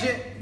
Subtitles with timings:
[0.00, 0.37] J'ai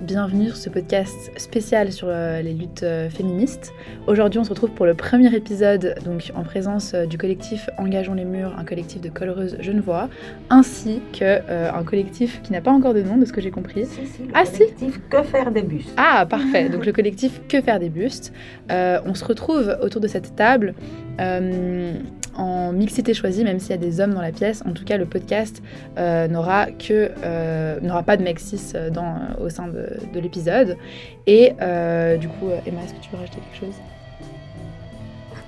[0.00, 3.72] bienvenue sur ce podcast spécial sur euh, les luttes euh, féministes.
[4.06, 8.14] Aujourd'hui on se retrouve pour le premier épisode donc en présence euh, du collectif Engageons
[8.14, 10.08] les murs, un collectif de coloreuses genevois,
[10.50, 13.50] ainsi que euh, un collectif qui n'a pas encore de nom de ce que j'ai
[13.50, 13.86] compris.
[13.86, 14.58] Si, si, le Ah, si.
[14.58, 16.68] collectif Que faire des bustes Ah, parfait.
[16.68, 18.32] Donc le collectif Que faire des bustes.
[18.70, 20.74] Euh, on se retrouve autour de cette table
[21.20, 21.94] euh,
[22.36, 24.62] en mixité choisie, même s'il y a des hommes dans la pièce.
[24.66, 25.62] En tout cas, le podcast
[25.98, 30.20] euh, n'aura que euh, n'aura pas de mec cis euh, dans, au sein de, de
[30.20, 30.76] l'épisode.
[31.26, 31.50] Et
[32.18, 33.91] du coup, Emma, est-ce que tu veux rajouter quelque chose?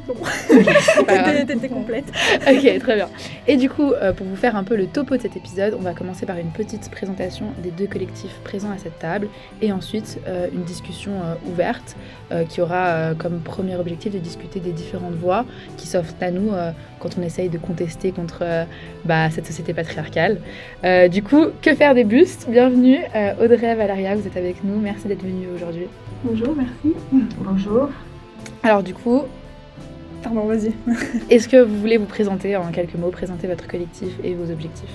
[0.07, 1.47] Pas grave.
[1.47, 2.05] T'étais complète.
[2.47, 3.09] Ok, très bien.
[3.47, 5.83] Et du coup, euh, pour vous faire un peu le topo de cet épisode, on
[5.83, 9.29] va commencer par une petite présentation des deux collectifs présents à cette table
[9.63, 11.97] et ensuite euh, une discussion euh, ouverte
[12.33, 15.45] euh, qui aura euh, comme premier objectif de discuter des différentes voix
[15.77, 18.65] qui s'offrent à nous euh, quand on essaye de contester contre euh,
[19.05, 20.41] bah, cette société patriarcale.
[20.85, 22.47] Euh, du coup, que faire des bustes?
[22.49, 24.79] Bienvenue euh, Audrey, Valeria, vous êtes avec nous.
[24.79, 25.87] Merci d'être venue aujourd'hui.
[26.25, 26.97] Bonjour, merci.
[27.39, 27.91] Bonjour.
[28.63, 29.23] Alors du coup,
[30.25, 30.73] Pardon, vas-y.
[31.31, 34.91] est-ce que vous voulez vous présenter en quelques mots, présenter votre collectif et vos objectifs?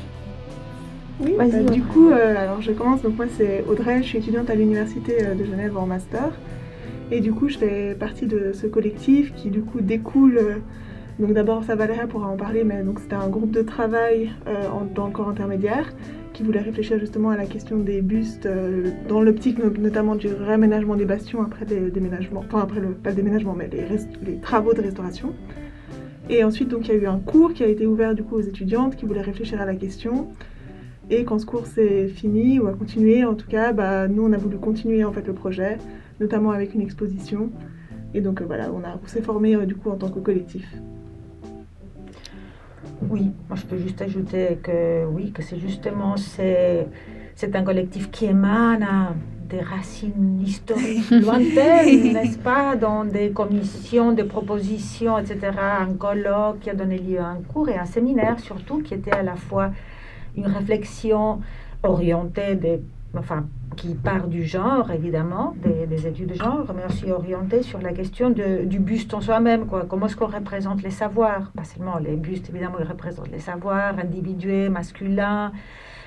[1.21, 3.01] Oui, Vas-y, bah, du coup, euh, alors je commence.
[3.01, 6.31] Donc moi, c'est Audrey, je suis étudiante à l'Université euh, de Genève en master.
[7.11, 10.37] Et du coup, je fais partie de ce collectif qui, du coup, découle.
[10.37, 10.55] euh,
[11.19, 14.67] donc d'abord, ça Valéria pourra en parler, mais donc c'était un groupe de travail euh,
[14.69, 15.91] en- dans le corps intermédiaire
[16.39, 20.27] qui voulait réfléchir justement à la question des bustes euh, dans l'optique no- notamment du
[20.29, 23.69] réaménagement des bastions après les déménagements, enfin après le pas déménagement, mais
[24.25, 25.33] les, travaux de restauration.
[26.29, 28.35] Et ensuite, donc, il y a eu un cours qui a été ouvert du coup
[28.35, 30.27] aux étudiantes qui voulaient réfléchir à la question.
[31.09, 34.31] Et quand ce cours s'est fini ou a continué, en tout cas, bah, nous on
[34.31, 35.77] a voulu continuer en fait le projet,
[36.21, 37.49] notamment avec une exposition.
[38.13, 40.65] Et donc euh, voilà, on, a- s'est formé euh, du coup en tant que collectif.
[43.09, 46.87] Oui, moi je peux juste ajouter que oui, que c'est justement c'est
[47.35, 48.85] c'est un collectif qui émane
[49.49, 55.39] des racines historiques lointaines, n'est-ce pas, dans des commissions, des propositions, etc.
[55.79, 59.11] Un colloque qui a donné lieu à un cours et un séminaire surtout qui était
[59.13, 59.71] à la fois
[60.35, 61.41] une réflexion
[61.83, 62.81] orientée des,
[63.17, 67.81] enfin, qui part du genre, évidemment, des, des études de genre, mais aussi orientée sur
[67.81, 69.65] la question du buste en soi-même.
[69.65, 69.85] Quoi.
[69.87, 71.51] Comment est-ce qu'on représente les savoirs?
[71.55, 75.51] Pas seulement les bustes, évidemment, ils représentent les savoirs individuels, masculins,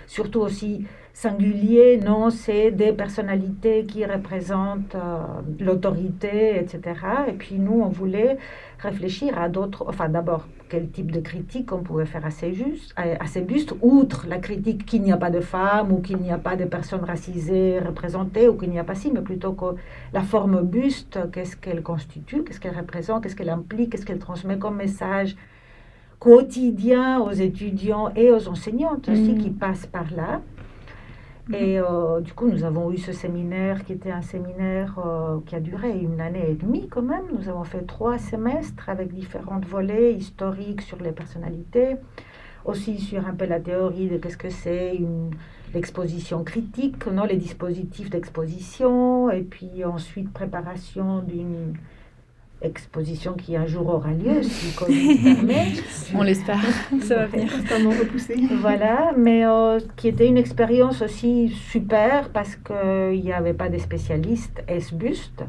[0.06, 1.98] surtout aussi singuliers.
[1.98, 5.18] Non, c'est des personnalités qui représentent euh,
[5.60, 6.80] l'autorité, etc.
[7.28, 8.38] Et puis nous, on voulait
[8.82, 12.92] réfléchir à d'autres, enfin d'abord, quel type de critique on pouvait faire à ces, justes,
[12.96, 16.18] à, à ces bustes, outre la critique qu'il n'y a pas de femmes ou qu'il
[16.18, 19.52] n'y a pas de personnes racisées représentées ou qu'il n'y a pas si, mais plutôt
[19.52, 19.76] que
[20.12, 24.58] la forme buste, qu'est-ce qu'elle constitue, qu'est-ce qu'elle représente, qu'est-ce qu'elle implique, qu'est-ce qu'elle transmet
[24.58, 25.36] comme message
[26.18, 29.38] quotidien aux étudiants et aux enseignantes aussi Mhm.
[29.38, 30.40] qui passent par là.
[31.50, 35.56] Et euh, du coup, nous avons eu ce séminaire qui était un séminaire euh, qui
[35.56, 37.24] a duré une année et demie quand même.
[37.36, 41.96] Nous avons fait trois semestres avec différents volets historiques sur les personnalités,
[42.64, 45.00] aussi sur un peu la théorie de qu'est-ce que c'est
[45.74, 51.74] l'exposition critique, non, les dispositifs d'exposition, et puis ensuite préparation d'une
[52.62, 55.72] exposition qui un jour aura lieu, si Covid permet.
[56.14, 56.62] On l'espère.
[57.02, 58.36] Ça va venir constamment repousser.
[58.60, 63.78] Voilà, mais euh, qui était une expérience aussi super parce qu'il n'y avait pas de
[63.78, 65.44] spécialistes S-Buste.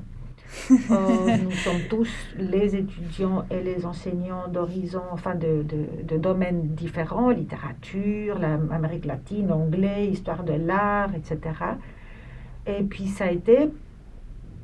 [0.70, 2.08] Euh, nous sommes tous
[2.38, 9.52] les étudiants et les enseignants d'horizons, enfin de, de, de domaines différents, littérature, l'Amérique latine,
[9.52, 11.40] anglais, histoire de l'art, etc.
[12.68, 13.70] Et puis ça a été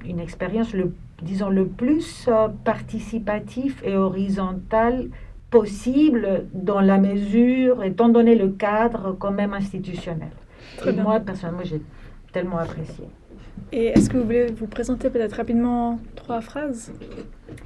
[0.05, 0.93] une expérience, le,
[1.23, 5.09] disons, le plus euh, participatif et horizontal
[5.49, 10.31] possible dans la mesure, étant donné le cadre quand même institutionnel.
[10.77, 11.03] Très et bien.
[11.03, 11.81] moi, personnellement, j'ai
[12.31, 13.05] tellement apprécié.
[13.71, 16.93] Et est-ce que vous voulez vous présenter peut-être rapidement trois phrases?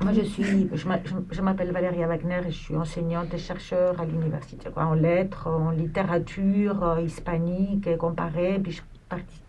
[0.01, 3.37] Moi, je suis, je m'a- je- je m'appelle Valéria Wagner et je suis enseignante et
[3.37, 8.59] chercheur à l'université, en lettres, en littérature euh, hispanique et comparée.
[8.63, 8.81] Puis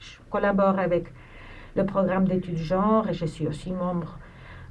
[0.00, 1.06] je collabore avec
[1.76, 4.18] le programme d'études genre et je suis aussi membre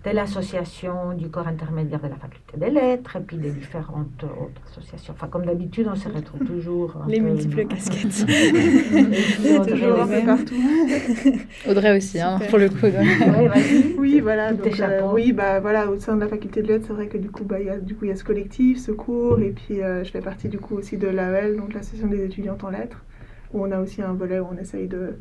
[0.05, 4.61] de l'association du corps intermédiaire de la faculté des lettres, et puis des différentes autres
[4.69, 5.13] associations.
[5.15, 6.97] Enfin, comme d'habitude, on se retrouve toujours.
[7.07, 8.25] Les peu- multiples casquettes.
[9.69, 10.55] Toujours un peu partout.
[11.69, 12.85] Audrey aussi, hein, pour le coup.
[12.85, 13.49] Ouais.
[13.97, 14.51] Oui, voilà.
[14.51, 17.17] Donc, euh, oui, bah voilà, au sein de la faculté de lettres, c'est vrai que
[17.17, 19.39] du coup, bah, il y a, du coup, il y a ce collectif, ce cours,
[19.39, 22.63] et puis euh, je fais partie du coup aussi de l'AEL, donc l'association des étudiantes
[22.65, 23.01] en lettres,
[23.53, 25.15] où on a aussi un volet où on essaye de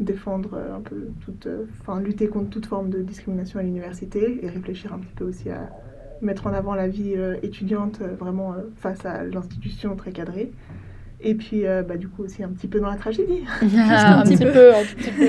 [0.00, 4.38] défendre euh, un peu toute, euh, enfin lutter contre toute forme de discrimination à l'université
[4.42, 5.70] et réfléchir un petit peu aussi à
[6.22, 10.50] mettre en avant la vie euh, étudiante euh, vraiment euh, face à l'institution très cadrée.
[11.20, 13.42] Et puis, euh, bah, du coup, aussi un petit peu dans la tragédie.
[13.62, 14.52] un, petit petit peu.
[14.52, 15.28] peu, un petit peu.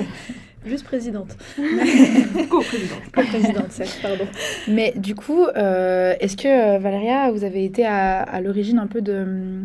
[0.65, 1.35] Juste présidente.
[2.49, 3.01] Co-présidente.
[3.13, 4.25] Co-présidente, certes, pardon.
[4.67, 9.01] Mais du coup, euh, est-ce que Valéria, vous avez été à, à l'origine un peu
[9.01, 9.63] de,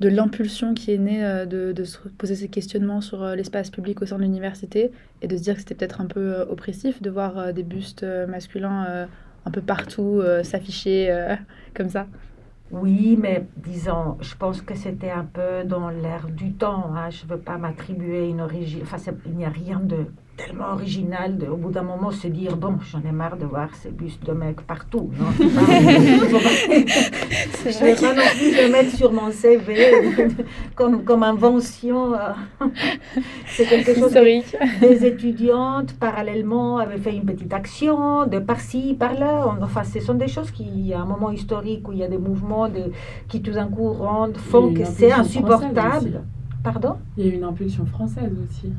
[0.00, 3.70] de l'impulsion qui est née euh, de, de se poser ces questionnements sur euh, l'espace
[3.70, 4.92] public au sein de l'université
[5.22, 8.04] et de se dire que c'était peut-être un peu euh, oppressif de voir des bustes
[8.28, 9.08] masculins
[9.46, 11.36] un peu partout s'afficher
[11.74, 12.08] comme ça
[12.70, 16.94] Oui, mais disons, je pense que c'était un peu dans l'air du temps.
[16.96, 17.10] hein.
[17.10, 18.82] Je ne veux pas m'attribuer une origine.
[18.82, 18.96] Enfin,
[19.26, 22.78] il n'y a rien de tellement original de, au bout d'un moment, se dire bon,
[22.90, 25.10] j'en ai marre de voir ces bustes de mecs partout.
[25.18, 25.44] Non, je
[27.84, 30.34] vais pas non plus le mettre sur mon CV
[30.74, 32.14] comme, comme invention.
[32.14, 32.32] euh.
[33.46, 38.94] C'est quelque chose que historique des étudiantes, parallèlement, avaient fait une petite action de par-ci,
[38.98, 39.56] par-là.
[39.62, 42.18] Enfin, ce sont des choses qui, à un moment historique où il y a des
[42.18, 42.90] mouvements de,
[43.28, 46.22] qui tout d'un coup rendent, font que c'est insupportable.
[46.64, 46.96] Pardon?
[47.16, 48.72] Il y a eu une impulsion française aussi.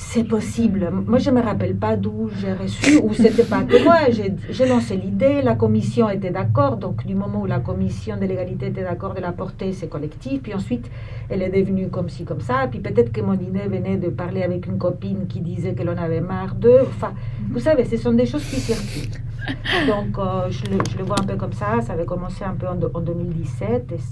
[0.00, 0.90] C'est possible.
[1.06, 3.96] Moi, je ne me rappelle pas d'où j'ai reçu, ou c'était pas que moi.
[4.10, 6.76] J'ai lancé l'idée, la commission était d'accord.
[6.76, 10.40] Donc, du moment où la commission de l'égalité était d'accord de la porter, c'est collectif.
[10.42, 10.88] Puis ensuite,
[11.28, 12.68] elle est devenue comme ci, comme ça.
[12.70, 15.96] Puis peut-être que mon idée venait de parler avec une copine qui disait que l'on
[15.98, 16.80] avait marre d'eux.
[16.86, 17.12] Enfin,
[17.50, 19.20] vous savez, ce sont des choses qui circulent.
[19.88, 20.62] Donc, euh, je,
[20.98, 21.80] le, vois un peu comme ça.
[21.82, 23.92] Ça avait commencé un peu en, en 2017.
[23.92, 24.04] Et c-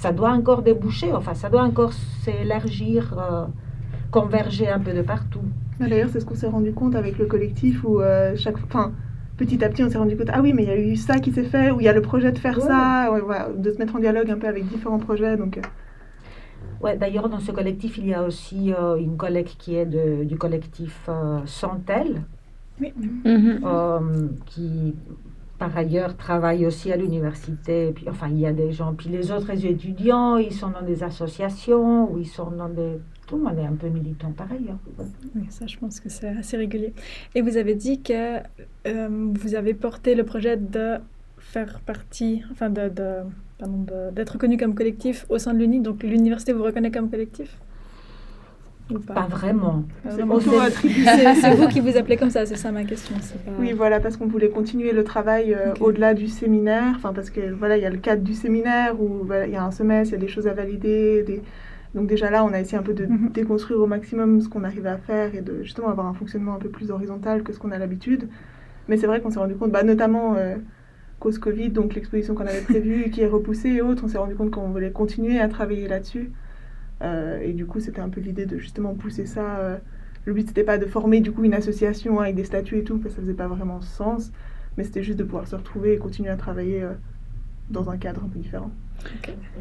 [0.00, 1.12] ça doit encore déboucher.
[1.12, 3.14] Enfin, ça doit encore s'élargir.
[3.18, 3.44] euh,
[4.20, 5.40] converger un peu de partout.
[5.80, 8.92] Ah, D'ailleurs, c'est ce qu'on s'est rendu compte avec le collectif où euh, chaque, enfin,
[9.36, 11.18] petit à petit, on s'est rendu compte ah oui, mais il y a eu ça
[11.18, 12.66] qui s'est fait, ou il y a le projet de faire Ouais.
[12.70, 15.36] ça, ouais, voilà, de se mettre en dialogue un peu avec différents projets.
[15.36, 15.62] Donc, euh,
[16.80, 20.24] Ouais, D'ailleurs, dans ce collectif, il y a aussi euh, une collègue qui est de-
[20.24, 22.22] du collectif euh, Santel,
[22.80, 23.60] Mhm.
[23.64, 24.00] euh,
[24.46, 24.94] qui
[25.58, 27.92] par ailleurs travaille aussi à l'université.
[27.94, 28.92] Puis, enfin, il y a des gens.
[28.92, 32.98] Puis les autres étudiants, ils sont dans des associations ou ils sont dans des.
[33.26, 34.76] Tout le monde est un peu militant par ailleurs.
[35.34, 36.92] Oui, ça, je pense que c'est assez régulier.
[37.34, 38.38] Et vous avez dit que
[38.86, 40.96] euh, vous avez porté le projet de
[41.38, 43.22] faire partie, enfin, de, de-
[43.58, 45.80] pardon, de- d'être connu comme collectif au sein de l'Uni.
[45.80, 47.56] Donc, l'université vous reconnaît comme collectif?
[48.90, 49.82] Ou pas, Pas vraiment.
[50.02, 50.36] Pas c'est vraiment.
[50.36, 51.04] plutôt c'est- attribué.
[51.06, 53.16] C'est c'est vous qui vous appelez comme ça, c'est ça ma question.
[53.22, 57.14] c'est pas- Oui, voilà, parce qu'on voulait continuer le travail euh, au-delà du séminaire, enfin
[57.14, 59.64] parce que voilà, il y a le cadre du séminaire où voilà, il y a
[59.64, 61.40] un semestre, il y a des choses à valider, des...
[61.94, 63.30] donc déjà là, on a essayé un peu de Mhm.
[63.32, 66.58] déconstruire au maximum ce qu'on arrivait à faire et de justement avoir un fonctionnement un
[66.58, 68.28] peu plus horizontal que ce qu'on a l'habitude.
[68.88, 70.56] Mais c'est vrai qu'on s'est rendu compte, bah, notamment euh,
[71.20, 74.34] cause Covid, donc l'exposition qu'on avait prévue qui est repoussée et autres, on s'est rendu
[74.34, 76.32] compte qu'on voulait continuer à travailler là-dessus.
[77.02, 79.58] Euh, et du coup, c'était un peu l'idée de justement pousser ça.
[79.58, 79.76] euh,
[80.26, 82.98] le but, c'était pas de former du coup une association avec des statuts et tout,
[82.98, 84.32] parce que ça faisait pas vraiment sens.
[84.76, 86.84] Mais c'était juste de pouvoir se retrouver et continuer à travailler
[87.70, 88.70] dans un cadre un peu différent.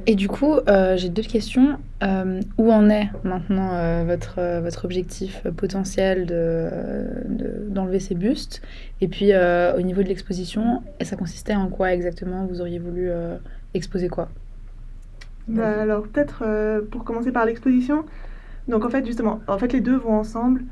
[0.06, 1.77] Et du coup, euh, j'ai deux questions.
[2.03, 6.69] Euh, où en est maintenant euh, votre, votre objectif potentiel de,
[7.30, 8.61] de- d'enlever ces bustes?
[8.99, 12.45] Et puis, au niveau de l'exposition, ça consistait en quoi exactement?
[12.45, 13.09] Vous auriez voulu
[13.73, 14.30] exposer quoi?
[15.47, 16.44] Bah, alors peut-être
[16.90, 18.06] pour commencer par l'exposition.
[18.68, 20.63] Donc en fait justement, en fait les deux vont ensemble.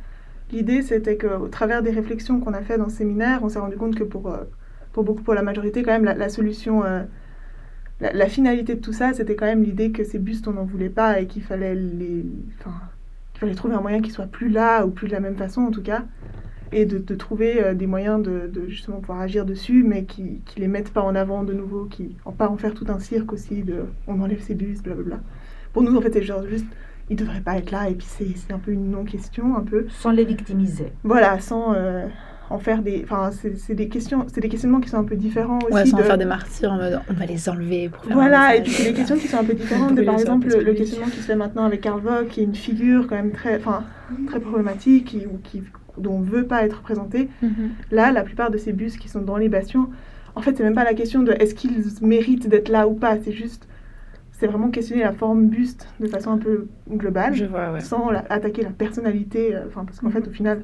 [0.51, 3.77] L'idée c'était qu'au travers des réflexions qu'on a fait dans ce séminaire, on s'est rendu
[3.77, 4.35] compte que pour,
[4.93, 6.83] pour beaucoup, pour la majorité quand même, la, la solution,
[8.01, 10.65] la, la finalité de tout ça, c'était quand même l'idée que ces bustes on n'en
[10.65, 12.25] voulait pas et qu'il fallait les,
[12.59, 12.73] enfin,
[13.31, 15.61] qu'il fallait trouver un moyen qu'ils soient plus là ou plus de la même façon
[15.61, 16.03] en tout cas,
[16.73, 20.41] et de, de trouver euh, des moyens de, de justement pouvoir agir dessus, mais qui,
[20.45, 22.99] qui les mettent pas en avant de nouveau, qui en pas en faire tout un
[22.99, 25.19] cirque aussi de on enlève ces bustes, blablabla.
[25.73, 26.65] Pour nous en fait c'est genre juste
[27.09, 29.85] ils devraient pas être là et puis c'est c'est un peu une non-question un peu.
[29.89, 30.93] Sans les victimiser.
[31.03, 32.07] Voilà, sans euh,
[32.51, 35.15] en faire des, enfin c'est c'est des questions, c'est des questionnements qui sont un peu
[35.15, 35.73] différents aussi.
[35.73, 38.15] Ouais, sans de- faire des martyrs en mode on va les enlever pour faire un
[38.15, 40.73] Voilà, et puis c'est des questions qui sont un peu différentes de par exemple le,
[40.73, 43.57] questionnement qui se fait maintenant avec Karl Vogt, qui est une figure quand même très,
[43.57, 43.83] enfin,
[44.27, 45.63] très problématique, qui, ou qui,
[45.97, 47.29] dont on veut pas être présenté.
[47.41, 47.71] Mhm.
[47.91, 49.89] Là, la plupart de ces bus qui sont dans les bastions,
[50.35, 53.17] en fait, c'est même pas la question de est-ce qu'ils méritent d'être là ou pas,
[53.23, 53.67] c'est juste,
[54.31, 57.79] c'est vraiment questionner la forme buste de façon un peu globale, Je vois, ouais.
[57.81, 60.63] sans la- attaquer la personnalité, euh, enfin, parce qu'en fait, au final,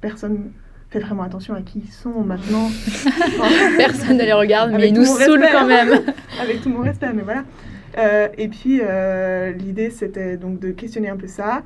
[0.00, 0.50] personne
[0.90, 2.68] fait vraiment attention à qui ils sont maintenant.
[3.76, 5.66] Personne ne les regarde, mais ils nous saoulent quand hein.
[5.66, 5.88] même.
[6.40, 7.44] avec tout mon respect, mais voilà.
[7.98, 11.62] Euh, et puis, euh, l'idée, c'était donc de questionner un peu ça.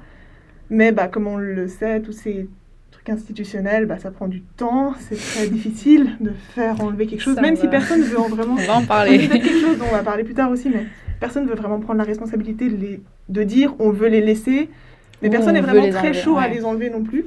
[0.71, 2.49] Mais bah, comme on le sait, tous ces
[2.93, 4.95] trucs institutionnels, bah, ça prend du temps.
[5.01, 8.29] C'est très difficile de faire enlever quelque chose, Ça même si personne ne veut en
[8.29, 8.55] vraiment...
[8.55, 9.29] On va en parler.
[9.29, 10.87] quelque chose dont on va parler plus tard aussi, mais
[11.19, 14.71] personne ne veut vraiment prendre la responsabilité de, les- de dire on veut les laisser.
[15.23, 17.27] Mais personne on n'est vraiment les très enlever, chaud à les enlever non plus.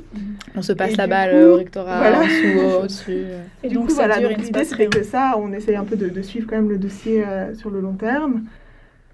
[0.56, 2.22] On se passe Et la balle coup, au rectorat, voilà.
[2.22, 3.24] en dessous, au- au-dessus.
[3.64, 6.10] Et du donc, coup, ça voilà, l'idée c'était que ça, on essaye un peu de,
[6.10, 8.44] de suivre quand même le dossier euh, sur le long terme,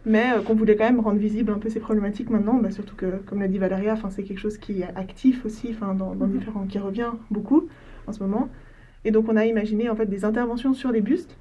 [0.05, 2.95] mais euh, qu'on voulait quand même rendre visible un peu ces problématiques maintenant, bah, surtout
[2.95, 6.15] que, comme l'a dit Valéria, enfin, c'est quelque chose qui est actif aussi, enfin, dans,
[6.15, 6.37] dans Mhm.
[6.37, 7.67] différents, qui revient beaucoup
[8.07, 8.49] en ce moment.
[9.05, 11.37] Et donc on a imaginé en fait des interventions sur les bustes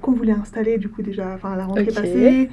[0.00, 2.48] qu'on voulait installer du coup déjà, enfin à la rentrée passée.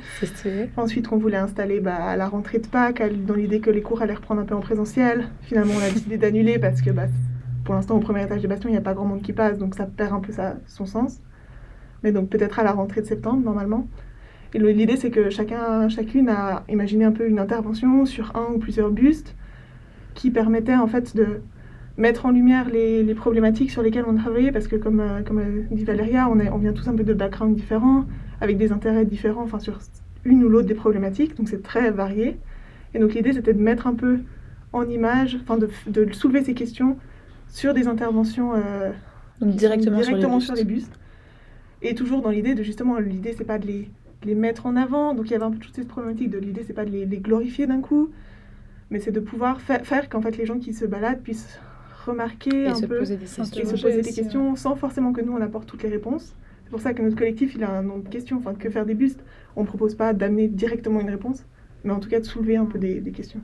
[0.77, 4.01] Ensuite, qu'on voulait installer bah, à la rentrée de Pâques, dans l'idée que les cours
[4.01, 5.27] allaient reprendre un peu en présentiel.
[5.43, 7.05] Finalement, on a décidé d'annuler parce que bah,
[7.63, 9.57] pour l'instant, au premier étage des bastions, il n'y a pas grand monde qui passe,
[9.57, 11.19] donc ça perd un peu sa- son sens.
[12.03, 13.87] Mais donc peut-être à la rentrée de septembre, normalement.
[14.53, 18.59] Et l'idée, c'est que chacun, chacune a imaginé un peu une intervention sur un ou
[18.59, 19.35] plusieurs bustes
[20.13, 21.41] qui permettait en fait de
[21.97, 25.39] mettre en lumière les, les problématiques sur lesquelles on travaillait, parce que comme, euh, comme
[25.39, 28.05] euh, dit Valéria, on, est, on vient tous un peu de backgrounds différents,
[28.39, 29.79] avec des intérêts différents, enfin sur
[30.23, 32.37] une ou l'autre des problématiques, donc c'est très varié.
[32.93, 34.19] Et donc l'idée c'était de mettre un peu
[34.73, 36.97] en image, enfin de, de soulever ces questions
[37.49, 38.91] sur des interventions euh,
[39.39, 40.45] Donc directement, sur les directement bustes.
[40.47, 40.99] sur les bustes.
[41.81, 43.89] Et toujours dans l'idée de justement, l'idée c'est pas de les,
[44.21, 46.37] de les mettre en avant, donc il y avait un peu toutes ces problématiques de
[46.37, 48.09] l'idée c'est pas de les, les glorifier d'un coup,
[48.91, 51.59] mais c'est de pouvoir fa- faire qu'en fait les gens qui se baladent puissent
[52.07, 53.43] remarquer Et un se peu poser des questions.
[53.43, 55.89] et se Interroger poser des aussi, questions sans forcément que nous on apporte toutes les
[55.89, 56.33] réponses.
[56.63, 58.85] C'est pour ça que notre collectif il a un nombre de questions, enfin que faire
[58.85, 59.23] des bustes.
[59.55, 61.45] On ne propose pas d'amener directement une réponse,
[61.83, 63.41] mais en tout cas de soulever un peu des, des questions.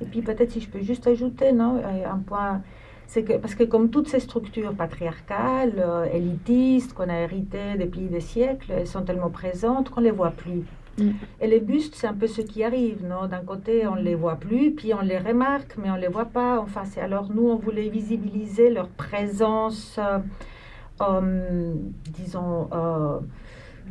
[0.00, 2.62] Et puis peut-être si je peux juste ajouter non, euh, un point,
[3.06, 8.02] c'est que parce que comme toutes ces structures patriarcales, euh, élitistes qu'on a héritées depuis
[8.08, 10.64] des siècles, elles sont tellement présentes qu'on ne les voit plus.
[10.98, 11.10] Mm.
[11.40, 13.26] Et les bustes, c'est un peu ce qui arrive, non?
[13.26, 16.08] D'un côté, on ne les voit plus, puis on les remarque, mais on ne les
[16.08, 16.58] voit pas.
[16.60, 20.18] Enfin, c'est alors nous, on voulait visibiliser leur présence, euh,
[21.02, 21.74] euh,
[22.16, 23.18] disons, euh,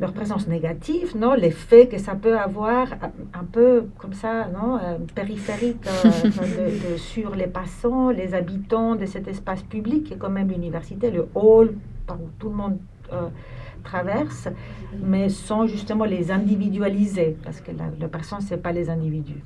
[0.00, 1.34] leur présence négative, non?
[1.34, 4.76] L'effet que ça peut avoir un- un peu comme ça, non?
[4.76, 10.14] Euh, périphérique euh, de- de- sur les passants, les habitants de cet espace public qui
[10.14, 11.74] est quand même l'université, le hall
[12.06, 12.78] par où tout le monde
[13.12, 13.28] euh,
[13.86, 14.48] traverse,
[15.02, 19.42] mais sans justement les individualiser, parce que la, la personne, c'est pas les individus.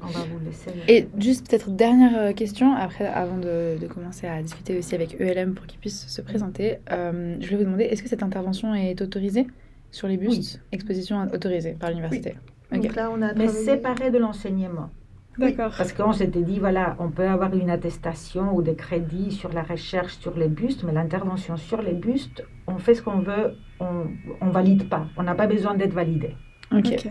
[0.00, 0.70] On va vous laisser.
[0.86, 5.20] Et juste peut-être dernière euh, question, après, avant de, de commencer à discuter aussi avec
[5.20, 8.74] ELM pour qu'ils puissent se présenter, euh, je voulais vous demander, est-ce que cette intervention
[8.76, 9.46] est autorisée
[9.90, 12.36] sur les bustes Exposition autorisée par l'université?
[12.72, 12.80] Ok.
[12.82, 14.90] Donc là on a mais travaillé- séparé de l'enseignement.
[15.36, 15.72] D'accord.
[15.76, 19.62] Parce qu'on s'était dit, voilà, on peut avoir une attestation ou des crédits sur la
[19.62, 24.46] recherche sur les bustes, mais l'intervention sur les bustes, on fait ce qu'on veut, on
[24.46, 25.06] ne valide pas.
[25.16, 26.36] On n'a pas besoin d'être validé.
[26.72, 26.86] Ok.
[26.92, 27.08] Ok.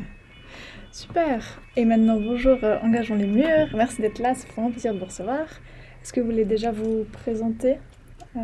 [0.91, 1.43] Super.
[1.75, 3.67] Et maintenant, bonjour, euh, Engageons les murs.
[3.75, 5.45] Merci d'être là, c'est vraiment un plaisir de vous recevoir.
[6.01, 7.75] Est-ce que vous voulez déjà vous présenter
[8.35, 8.39] Euh,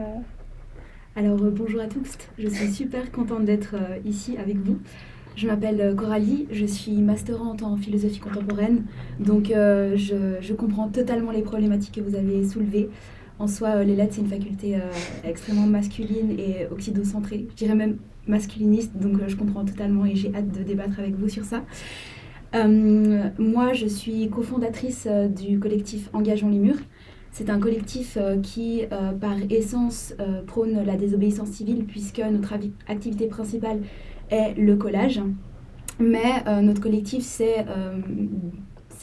[1.15, 4.79] Alors euh, bonjour à tous, je suis super contente d'être euh, ici avec vous.
[5.35, 8.85] Je m'appelle Coralie, je suis masterante en philosophie contemporaine,
[9.19, 12.89] donc euh, je, je comprends totalement les problématiques que vous avez soulevées.
[13.43, 14.79] En soi, euh, les lettres, c'est une faculté euh,
[15.25, 20.33] extrêmement masculine et occidocentrée, je dirais même masculiniste, donc euh, je comprends totalement et j'ai
[20.33, 21.61] hâte de débattre avec vous sur ça.
[22.53, 26.79] Moi, je suis cofondatrice du collectif Engageons les murs.
[27.31, 28.83] C'est un collectif qui,
[29.19, 30.13] par essence,
[30.45, 32.53] prône la désobéissance civile, puisque notre
[32.87, 33.79] activité principale
[34.29, 35.19] est le collage.
[35.99, 37.97] Mais notre collectif euh,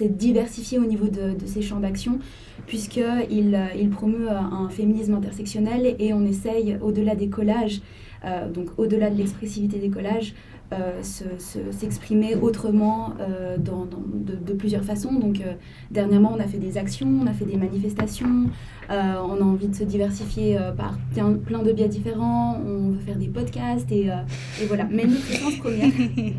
[0.00, 2.19] s'est diversifié au niveau de, ses champs d'action,
[2.66, 7.83] puisqu'il euh, il promeut euh, un féminisme intersectionnel et on essaye, au-delà des collages,
[8.25, 10.35] euh, donc au-delà de l'expressivité des collages,
[10.73, 15.12] euh, se- se- s'exprimer autrement euh, dans, dans- de, de plusieurs façons.
[15.19, 15.55] Donc, euh,
[15.91, 18.47] dernièrement, on a fait des actions, on a fait des manifestations,
[18.91, 22.91] euh, on a envie de se diversifier euh, par plein, plein de biais différents, on
[22.91, 24.17] veut faire des podcasts et, euh,
[24.62, 24.85] et voilà.
[24.91, 25.91] Mais notre essence première,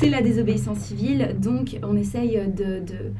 [0.00, 1.36] c'est la désobéissance civile.
[1.40, 3.12] Donc, on essaye de, de,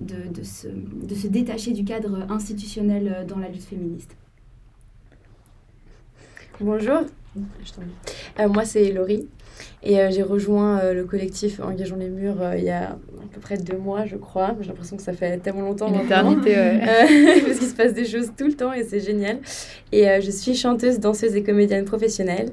[0.00, 4.16] de, de se, de se détacher du cadre institutionnel dans la lutte féministe.
[6.60, 7.02] Bonjour,
[7.36, 8.42] Je.
[8.42, 9.28] Euh, moi c'est Laurie
[9.82, 12.98] et euh, j'ai rejoint euh, le collectif Engageons les murs euh, il y a à
[13.32, 14.56] peu près deux mois je crois.
[14.60, 16.32] J'ai l'impression que ça fait tellement longtemps Une maintenant.
[16.32, 16.80] éternité, ouais.
[17.46, 19.38] Parce qu'il se passe des choses tout le temps et c'est génial.
[19.92, 22.50] Et je suis chanteuse, danseuse et comédienne professionnelle.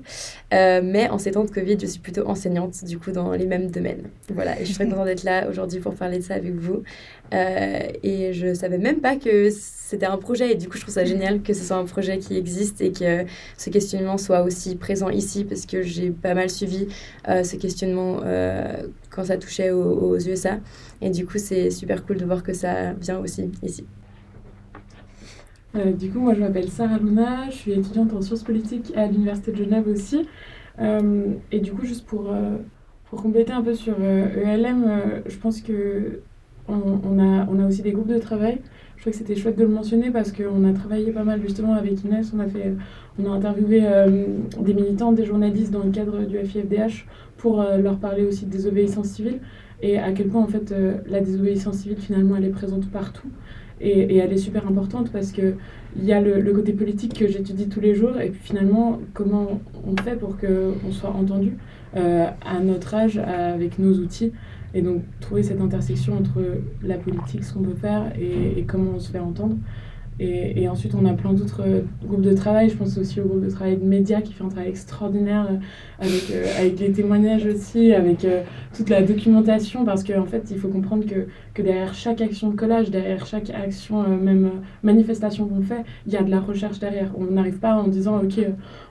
[0.52, 3.72] Mais en ces temps de Covid, je suis plutôt enseignante, du coup, dans les mêmes
[3.72, 4.04] domaines.
[4.34, 6.84] Voilà, et je suis très contente d'être là aujourd'hui pour parler de ça avec vous.
[7.34, 10.52] Euh, et je savais même pas que c'était un projet.
[10.52, 12.92] Et du coup, je trouve ça génial que ce soit un projet qui existe et
[12.92, 13.26] que
[13.58, 16.88] ce questionnement soit aussi présent ici parce que j'ai pas mal suivi
[17.28, 20.60] euh, ce questionnement euh, quand ça touchait aux, USA.
[21.02, 23.86] Et du coup, c'est super cool de voir que ça vient aussi ici.
[25.98, 29.52] Du coup, moi, je m'appelle Sarah Luna, je suis étudiante en sciences politiques à l'Université
[29.52, 30.26] de Genève aussi.
[30.80, 32.34] et du coup, juste pour,
[33.10, 36.22] pour compléter un peu sur ELM, e je pense que
[36.68, 38.60] on, a, on a aussi des groupes de travail.
[38.96, 41.74] Je crois que c'était chouette de le mentionner parce qu'on a travaillé pas mal justement
[41.74, 42.32] avec Inès.
[42.36, 42.74] On a, fait,
[43.20, 44.26] on a interviewé euh,
[44.60, 47.06] des militants, des journalistes dans le cadre du FIFDH
[47.38, 49.40] pour euh, leur parler aussi de désobéissance civile
[49.82, 53.30] et à quel point en fait euh, la désobéissance civile finalement elle est présente partout.
[53.82, 55.58] Et, et, elle est super importante parce qu'il
[56.02, 59.60] y a le, le, côté politique que j'étudie tous les jours et puis finalement comment
[59.86, 61.58] on fait pour qu'on soit entendu
[61.94, 64.34] à notre âge avec nos outils.
[64.76, 66.42] Et donc, trouver cette intersection entre
[66.84, 69.56] la politique, ce qu'on peut faire, et, et, comment on se fait entendre.
[70.18, 72.70] Et, ensuite, on a plein d'autres euh, groupes de travail.
[72.70, 75.58] Je pense aussi au groupe de travail de médias qui fait un travail extraordinaire euh,
[76.00, 78.26] avec, euh, avec les témoignages aussi, avec
[78.74, 82.50] toute la documentation, parce qu'en en fait, il faut comprendre que, que derrière chaque action
[82.50, 86.80] de collage, derrière chaque action, même manifestation qu'on fait, il y a de la recherche
[86.80, 87.12] derrière.
[87.18, 88.40] On n'arrive pas en disant, OK,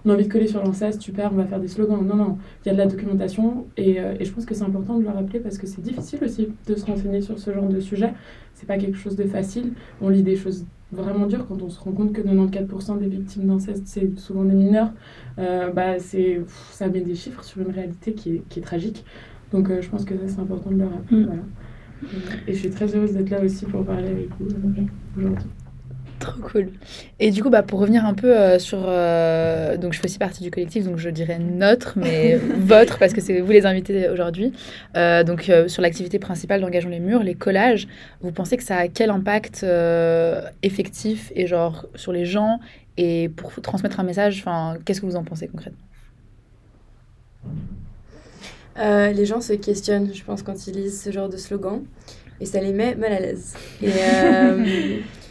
[0.05, 2.05] on a envie de coller sur l'anceste, super, on va faire des slogans.
[2.07, 4.99] Non, non, il y a de la documentation, et, et je pense que c'est important
[4.99, 7.81] de le rappeler parce que c'est difficile aussi de se renseigner sur ce genre de
[7.81, 8.13] sujet.
[8.53, 9.73] C'est pas quelque chose de facile.
[10.01, 13.47] On lit des choses vraiment dur quand on se rend compte que 94% des victimes
[13.47, 14.93] d'inceste, c'est souvent des mineurs.
[15.39, 19.05] Euh, bah, ça met des chiffres sur une réalité qui est, qui est tragique.
[19.53, 21.19] Donc euh, je pense que ça, c'est important de le rappeler.
[21.19, 21.25] Mm.
[21.27, 21.43] Voilà.
[22.47, 24.89] Et je suis très heureuse d'être là aussi pour parler avec vous aujourd'hui.
[26.19, 26.71] Trop cool.
[27.19, 28.85] Et du coup, bah, pour revenir un peu euh, sur...
[28.87, 33.13] Euh, donc, je fais aussi partie du collectif, donc je dirais notre, mais votre, parce
[33.13, 34.53] que c'est vous les invités aujourd'hui.
[34.97, 37.89] Euh, donc, sur l'activité principale d'Engageons les murs, les collages,
[38.21, 39.67] vous pensez que ça a quel impact
[40.63, 42.61] effectif et genre sur les gens
[42.97, 44.45] Et pour transmettre un message,
[44.85, 45.79] qu'est-ce que vous en pensez concrètement?
[48.77, 51.83] Les gens se questionnent, je pense, quand ils lisent ce genre de slogan.
[52.41, 53.55] Et ça les met mal à l'aise.
[53.83, 53.89] Et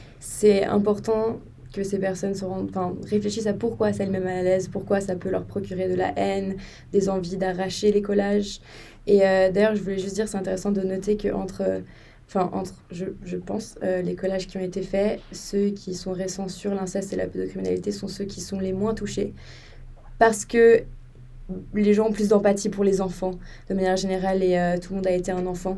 [0.44, 1.40] c'est important
[1.74, 5.16] que ces personnes se rendent, enfin, réfléchissent à pourquoi met mal à l'aise, pourquoi ça
[5.16, 6.58] peut leur procurer de la haine,
[6.92, 8.60] des envies d'arracher les collages.
[9.08, 11.82] Et euh, d'ailleurs, je voulais juste dire, c'est intéressant de noter que entre,
[12.28, 16.12] enfin, entre, je, je pense, euh, les collages qui ont été faits, ceux qui sont
[16.12, 19.34] récents sur l'inceste et la pédocriminalité sont ceux qui sont les moins touchés.
[20.20, 20.84] Parce que
[21.74, 23.32] les gens ont plus d'empathie pour les enfants,
[23.70, 25.78] de manière générale, et euh, tout le monde a été un enfant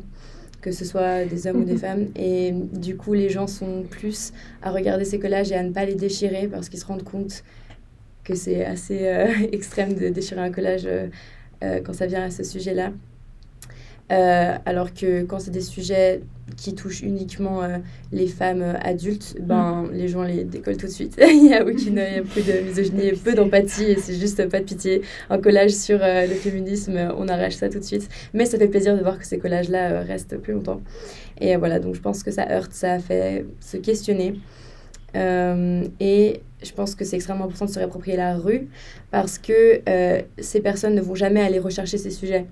[0.65, 2.07] que ce soit des hommes ou des femmes.
[2.15, 5.85] Et du coup, les gens sont plus à regarder ces collages et à ne pas
[5.85, 7.43] les déchirer parce qu'ils se rendent compte
[8.23, 11.07] que c'est assez euh, extrême de déchirer un collage euh,
[11.63, 12.91] euh, quand ça vient à ce sujet-là.
[14.09, 16.21] Alors que quand c'est des sujets
[16.55, 17.77] qui touchent uniquement euh,
[18.11, 19.91] les femmes euh, adultes, ben, mm.
[19.93, 21.17] les gens les décollent tout de suite.
[21.21, 24.47] il n'y a aucune, il y a peu de misogynie, peu d'empathie, et c'est juste
[24.49, 25.01] pas de pitié.
[25.29, 28.09] Un collage sur le féminisme, on arrache ça tout de suite.
[28.33, 30.81] Mais ça fait plaisir de voir que ces collages-là restent plus longtemps.
[31.39, 34.35] Et voilà, donc je pense que ça heurte, ça fait se questionner.
[35.15, 38.67] et je pense que c'est extrêmement important de se réapproprier la rue
[39.11, 39.81] parce que
[40.37, 42.45] ces personnes ne vont jamais aller rechercher ces sujets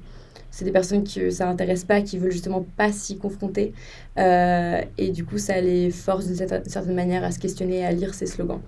[0.54, 3.74] c'est des personnes que ça n'intéresse pas, qui veulent justement pas s'y confronter.
[4.20, 8.14] Euh, et du coup, ça les force d'une certaine manière à se questionner à lire
[8.14, 8.62] ces slogans.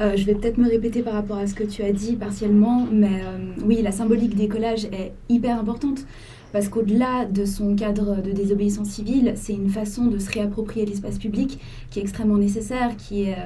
[0.00, 2.86] Euh, je vais peut-être me répéter par rapport à ce que tu as dit partiellement,
[2.90, 6.06] mais euh, oui, la symbolique des collages est hyper importante
[6.52, 11.18] parce qu'au-delà de son cadre de désobéissance civile, c'est une façon de se réapproprier l'espace
[11.18, 11.58] public
[11.90, 13.36] qui est extrêmement nécessaire, qui est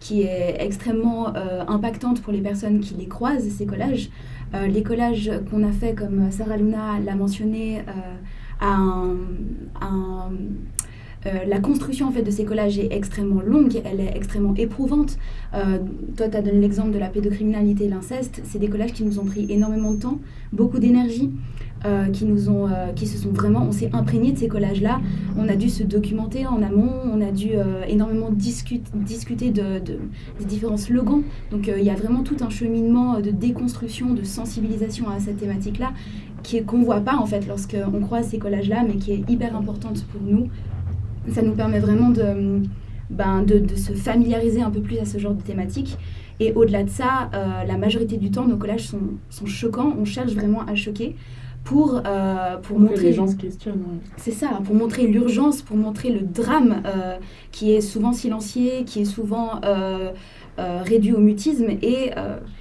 [0.00, 4.10] qui est extrêmement euh, impactante pour les personnes qui les croisent, ces collages.
[4.54, 7.82] Euh, les collages qu'on a fait, comme Sarah Luna l'a mentionné,
[8.62, 9.14] euh,
[11.46, 15.18] la construction en fait, de ces collages est extrêmement longue, elle est extrêmement éprouvante.
[16.16, 18.40] toi, tu as donné l'exemple de la pédocriminalité et l'inceste.
[18.44, 20.18] C'est des collages qui nous ont pris énormément de temps,
[20.50, 21.30] beaucoup d'énergie.
[21.86, 25.00] Euh, qui nous ont, euh, qui se sont vraiment, on s'est imprégné de ces collages-là.
[25.38, 30.44] On a dû se documenter en amont, on a dû euh, énormément discuter de, des
[30.44, 31.22] différents slogans.
[31.50, 35.92] Donc il y a vraiment tout un cheminement de déconstruction, de sensibilisation à cette thématique-là,
[36.42, 40.04] qui qu'on voit pas en fait lorsqu'on croise ces collages-là, mais qui est hyper importante
[40.12, 40.48] pour nous.
[41.28, 42.60] Ça nous permet vraiment de,
[43.08, 45.96] ben, de, se familiariser un peu plus à ce genre de thématique.
[46.40, 47.30] Et au-delà de ça,
[47.66, 48.88] la majorité du temps, nos collages
[49.30, 49.94] sont choquants.
[49.98, 51.16] On cherche vraiment à choquer
[51.64, 52.96] pour, euh, pour, montrer...
[52.96, 54.00] Que les gens se questionnent.
[54.16, 57.16] C'est ça, pour montrer l'urgence, pour montrer le drame euh,
[57.52, 60.12] qui est souvent silencié, qui est souvent euh,
[60.58, 61.70] réduit au mutisme.
[61.82, 62.10] Et,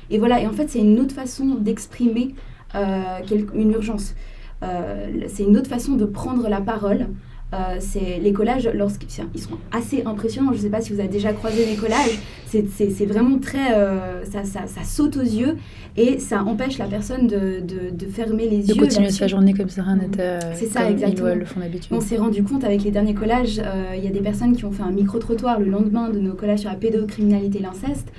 [0.10, 2.36] et, voilà, et en fait, c'est une autre façon d'exprimer
[2.74, 4.16] une urgence.
[4.62, 7.08] c'est une autre façon de prendre la parole.
[7.52, 10.52] Euh, c'est les collages, lorsqu'ils sont assez impressionnants.
[10.52, 12.20] Je ne sais pas si vous avez déjà croisé les collages.
[12.46, 13.74] C'est vraiment très.
[13.74, 15.58] Euh, ça, ça, ça, saute aux yeux
[15.98, 18.76] et ça empêche la personne de, de, de fermer les yeux.
[18.76, 20.22] De continuer sa journée comme si rien n'était.
[20.22, 21.34] Euh, c'est ça, exactement.
[21.34, 21.92] le font d'habitude.
[21.92, 23.60] On s'est rendu compte avec les derniers collages,
[23.96, 26.60] il y a des personnes qui ont fait un micro-trottoir le lendemain de nos collages
[26.60, 28.10] sur la pédocriminalité et l'inceste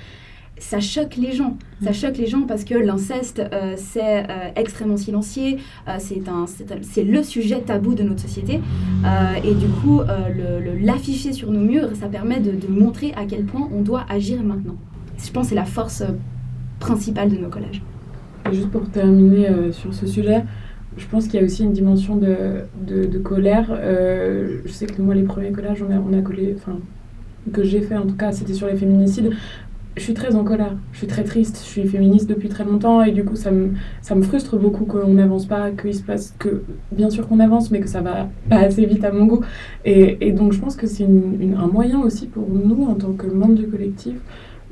[0.61, 1.57] ça choque les gens.
[1.83, 1.93] Ça mm.
[1.93, 7.61] choque les gens parce que l'inceste, euh, c'est euh, extrêmement silencieux, euh, c'est le sujet
[7.61, 8.61] tabou de notre société.
[9.43, 10.01] et du coup,
[10.81, 14.75] l'afficher sur nos murs, ça permet de, montrer à quel point on doit agir maintenant.
[15.17, 16.03] Je pense que c'est la force
[16.79, 17.81] principale de nos collages.
[18.51, 20.43] juste pour terminer sur ce sujet,
[20.97, 23.67] je pense qu'il y a aussi une dimension de, de, colère.
[23.73, 26.77] je sais que moi, les premiers collages, on a, on a collé, enfin,
[27.51, 29.31] que j'ai fait en tout cas, c'était sur les féminicides
[29.97, 33.03] je suis très en colère, je suis très triste, je suis féministe depuis très longtemps
[33.03, 36.33] et du coup ça me, ça me frustre beaucoup qu'on n'avance pas, qu'il se passe
[36.39, 39.41] que bien sûr qu'on avance mais que ça va pas assez vite à mon goût.
[39.83, 43.55] Et, donc je pense que c'est un moyen aussi pour nous en tant que membres
[43.55, 44.15] du collectif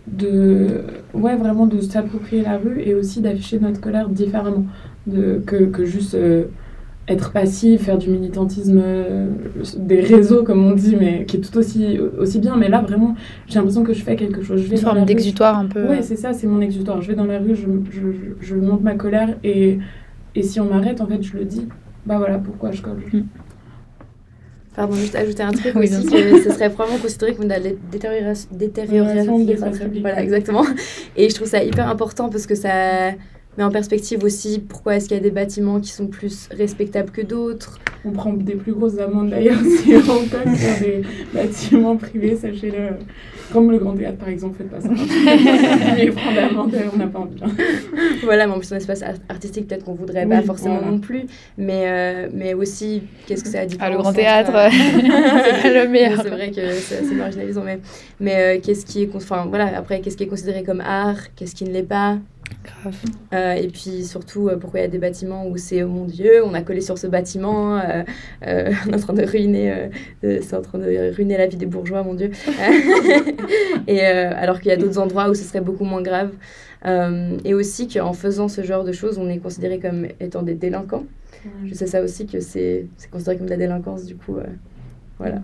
[0.08, 4.66] de ouais vraiment de s'approprier la rue et aussi d'afficher notre colère différemment
[5.08, 6.46] que, que juste euh,
[7.10, 9.28] être passif, faire du militantisme euh,
[9.78, 12.56] des réseaux, comme on dit, mais qui est tout aussi, aussi bien.
[12.56, 13.16] Mais là, vraiment,
[13.48, 14.62] j'ai l'impression que je fais quelque chose.
[14.62, 15.88] Je vais Une forme d'exutoire un peu.
[15.88, 17.02] Ouais, c'est ça, c'est mon exutoire.
[17.02, 18.02] Je vais dans la rue, je, je,
[18.40, 19.80] je monte ma colère et,
[20.36, 21.68] et si on m'arrête, en fait, je le dis.
[22.06, 23.02] Bah voilà pourquoi je colle.
[23.12, 23.22] Mm.
[24.76, 27.60] Pardon, juste ajouter un truc aussi, que ce serait probablement considéré comme de la
[27.92, 28.50] détérioration.
[28.52, 29.46] détérioration
[30.00, 30.64] voilà, exactement.
[31.18, 33.12] Et je trouve ça hyper important parce que ça
[33.60, 37.12] mais en perspective aussi, pourquoi est-ce qu'il y a des bâtiments qui sont plus respectables
[37.12, 37.78] que d'autres?
[38.06, 41.02] On prend des plus grosses amendes d'ailleurs si on colle sur des
[41.34, 42.96] bâtiments privés, sachez-le.
[43.52, 44.88] Comme le Grand Théâtre par exemple, faites pas ça.
[45.98, 47.36] Mais prendre l'amende, on n'a pas envie.
[48.24, 51.24] voilà, mais en plus, un espace artistique, peut-être qu'on voudrait pas forcément non plus.
[51.58, 55.84] Mais, euh, mais aussi, qu'est-ce que ça a dit Ah, le Grand Théâtre, c'est pas
[55.84, 56.22] le meilleur.
[56.22, 57.80] C'est vrai que c'est assez marginalisant, mais,
[58.22, 59.10] mais euh, qu'est-ce qui est.
[59.14, 62.20] Enfin, voilà, après, qu'est-ce qui est considéré comme art, qu'est-ce qui ne l'est pas?
[62.64, 62.98] Grave.
[63.34, 66.06] Euh, et puis surtout, euh, pourquoi il y a des bâtiments où c'est oh mon
[66.06, 68.04] Dieu, on a collé sur ce bâtiment, euh,
[68.88, 69.90] on est en train de ruiner,
[70.22, 72.32] c'est en train de ruiner la vie des bourgeois, mon Dieu.
[73.88, 76.32] et alors qu'il y a d'autres endroits où ce serait beaucoup moins grave.
[76.86, 81.06] et aussi qu'en faisant ce genre de choses, on est considéré comme étant des délinquants.
[81.66, 84.38] Je sais ça aussi que c'est considéré comme de la délinquance, du coup,
[85.18, 85.42] voilà.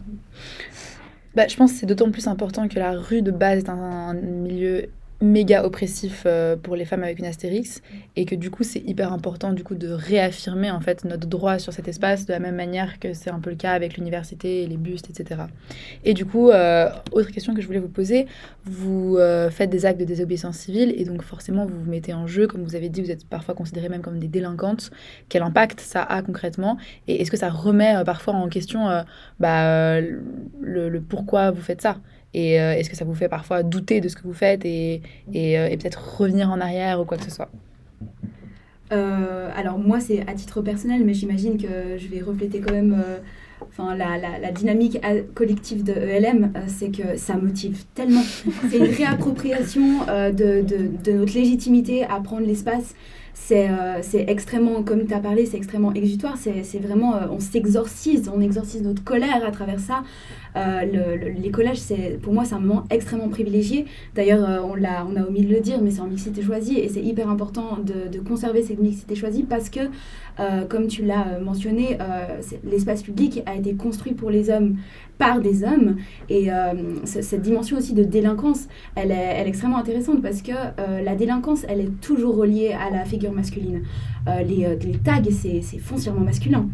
[1.36, 4.14] Bah, je pense que c'est d'autant plus important que la rue de base est un
[4.14, 4.88] milieu
[5.22, 7.82] méga oppressif euh, pour les femmes avec une astérix
[8.18, 11.58] et que du coup c'est hyper important du coup de réaffirmer en fait notre droit
[11.58, 14.68] sur cet espace de la même manière que c'est un peu le cas avec l'université,
[14.68, 15.44] les bustes, etc.
[16.04, 18.28] Et du coup, euh, autre question que je voulais vous poser,
[18.66, 22.28] vous euh, faites des actes de désobéissance civile et donc forcément vous vous mettez en
[22.28, 24.92] jeu, comme vous avez dit, vous êtes parfois considérées même comme des délinquantes.
[25.30, 26.78] Quel impact ça a concrètement?
[27.08, 29.04] Et est-ce que ça remet parfois en question
[29.40, 31.98] bah, le pourquoi vous faites ça?
[32.36, 35.02] Et euh, est-ce que ça vous fait parfois douter de ce que vous faites et,
[35.32, 37.50] et, euh, et peut-être revenir en arrière ou quoi que ce soit?
[38.92, 43.02] Euh, alors moi c'est à titre personnel, mais j'imagine que je vais refléter quand même
[43.62, 45.00] enfin, la, la, la, dynamique
[45.34, 48.24] collective de ELM, c'est que ça motive tellement.
[48.70, 52.96] C'est une réappropriation de, de, de, notre légitimité à prendre l'espace.
[53.34, 53.70] C'est
[54.28, 56.36] extrêmement, comme tu as parlé, c'est extrêmement exutoire.
[56.38, 60.04] C'est vraiment, on s'exorcise, on exorcise notre colère à travers ça.
[60.56, 63.86] Euh, le, les collages, c'est, pour moi, c'est un moment extrêmement privilégié.
[64.16, 67.02] D'ailleurs, euh, on, a omis de le dire, mais c'est en mixité choisie et c'est
[67.02, 69.82] hyper important de, conserver cette mixité choisie parce que,
[70.40, 71.98] euh, comme tu l'as mentionné,
[72.64, 74.78] l'espace public a été construit pour les hommes
[75.18, 75.98] par des hommes.
[76.30, 76.48] Et
[77.04, 80.54] cette dimension aussi de délinquance, elle est, extrêmement intéressante parce que
[81.04, 83.82] la délinquance, elle est toujours reliée à la figure masculine.
[84.28, 86.68] les, tags, c'est foncièrement masculin.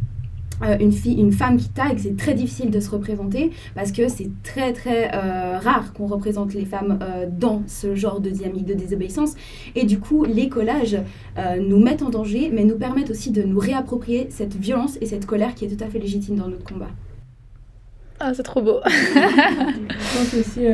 [0.63, 4.08] Euh, une, fille, une femme qui tag, c'est très difficile de se représenter parce que
[4.08, 8.65] c'est très très euh, rare qu'on représente les femmes euh, dans ce genre de dynamique
[8.65, 9.34] de désobéissance.
[9.76, 10.97] Et du coup, les collages
[11.60, 15.26] nous mettent en danger, mais nous permettent aussi de nous réapproprier cette violence et cette
[15.26, 16.89] colère qui est tout à fait légitime dans notre combat.
[18.19, 18.80] Ah, c'est trop beau.
[18.86, 20.67] je pense aussi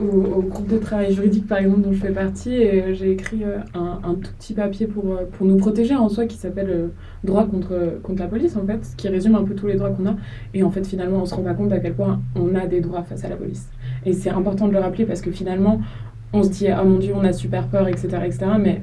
[0.00, 4.00] au, groupe de travail juridique, par exemple, dont je fais partie, et j'ai écrit un,
[4.02, 6.90] un, tout petit papier pour, pour nous protéger en soi qui s'appelle
[7.24, 10.06] droit contre, contre la police, en fait, qui résume un peu tous les droits qu'on
[10.06, 10.16] a.
[10.54, 12.80] Et en fait, finalement, on se rend pas compte à quel point on a des
[12.80, 13.68] droits face à la police.
[14.06, 15.80] Et c'est important de le rappeler parce que finalement,
[16.32, 18.82] on se dit, ah mon Dieu, on a super peur, etc., etc., mais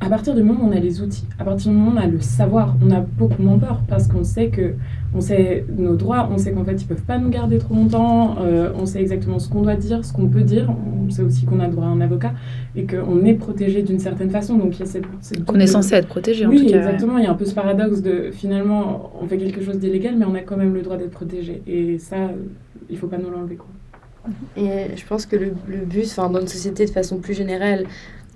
[0.00, 2.00] à partir du moment où on a les outils, à partir du moment où on
[2.00, 4.74] a le savoir, on a beaucoup moins peur parce qu'on sait que
[5.14, 8.36] on sait nos droits, on sait qu'en fait ils peuvent pas nous garder trop longtemps,
[8.40, 10.70] euh, on sait exactement ce qu'on doit dire, ce qu'on peut dire,
[11.06, 12.32] on sait aussi qu'on a droit à un avocat
[12.76, 14.56] et qu'on est protégé d'une certaine façon.
[14.56, 16.78] Donc il y a cette, cette Qu'on est censé être protégé en oui, tout cas.
[16.78, 17.18] exactement.
[17.18, 20.24] Il y a un peu ce paradoxe de finalement on fait quelque chose d'illégal, mais
[20.24, 21.62] on a quand même le droit d'être protégé.
[21.66, 22.16] Et ça,
[22.90, 23.68] il faut pas nous l'enlever quoi.
[24.56, 27.84] Et je pense que le, le but, enfin, dans une société de façon plus générale,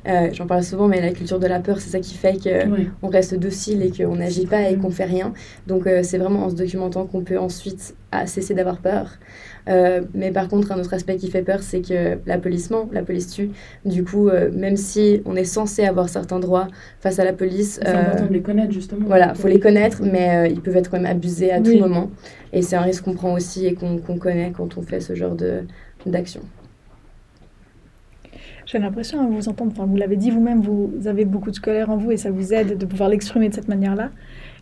[0.08, 2.70] euh, j'en parle souvent, mais la culture de la peur, c'est ça qui fait qu'on
[2.72, 2.86] Ouais.
[3.02, 5.32] reste docile et qu'on n'agit pas et qu'on fait rien.
[5.66, 9.10] Donc euh, c'est vraiment en se documentant qu'on peut ensuite ah, cesser d'avoir peur.
[9.68, 12.88] Euh, mais par contre, un autre aspect qui fait peur, c'est que la police ment,
[12.90, 13.50] la police tue.
[13.84, 16.68] Du coup, euh, même si on est censé avoir certains droits
[17.00, 19.04] face à la police, C'est euh, important de les connaître justement.
[19.06, 21.74] voilà, faut les connaître, mais ils peuvent être quand même abusés à Oui.
[21.74, 22.10] tout moment.
[22.54, 25.36] Et c'est un risque qu'on prend aussi et qu'on connaît quand on fait ce genre
[26.06, 26.40] d'action.
[28.70, 31.88] J'ai l'impression à vous entendre, enfin vous l'avez dit vous-même, vous avez beaucoup de colère
[31.88, 34.10] en vous et ça vous aide de pouvoir l'exprimer de cette manière-là.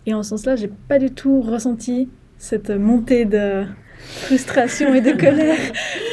[0.06, 3.64] Et en ce sens-là, j'ai pas du tout ressenti cette montée de
[3.98, 5.56] frustration et de colère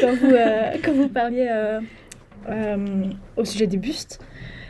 [0.01, 1.79] quand vous, euh, quand vous parliez euh,
[2.49, 2.77] euh,
[3.37, 4.19] au sujet du buste.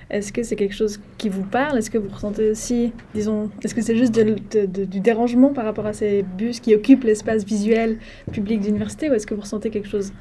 [0.09, 1.77] Est-ce que c'est quelque chose qui vous parle?
[1.77, 5.53] Est-ce que vous ressentez aussi, disons, est-ce que c'est juste de- de- de- du dérangement
[5.53, 7.97] par rapport à ces bustes qui occupent l'espace visuel
[8.33, 10.12] public d'université ou est-ce que vous ressentez quelque chose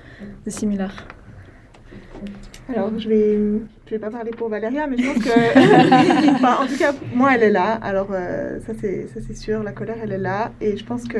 [0.46, 1.08] de similaire?
[2.74, 3.34] Alors, je vais,
[3.86, 7.34] je vais pas parler pour Valéria, mais je pense que, enfin, en tout cas, moi,
[7.34, 7.72] elle est là.
[7.82, 10.52] Alors, euh, ça, c'est, ça, c'est sûr, la colère, elle est là.
[10.60, 11.18] Et je pense que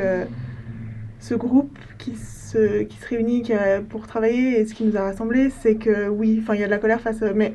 [1.19, 3.43] ce groupe qui se, qui se réunit
[3.89, 6.67] pour travailler et ce qui nous a rassemblés, c'est que oui, enfin, il y a
[6.67, 7.53] de la colère face mais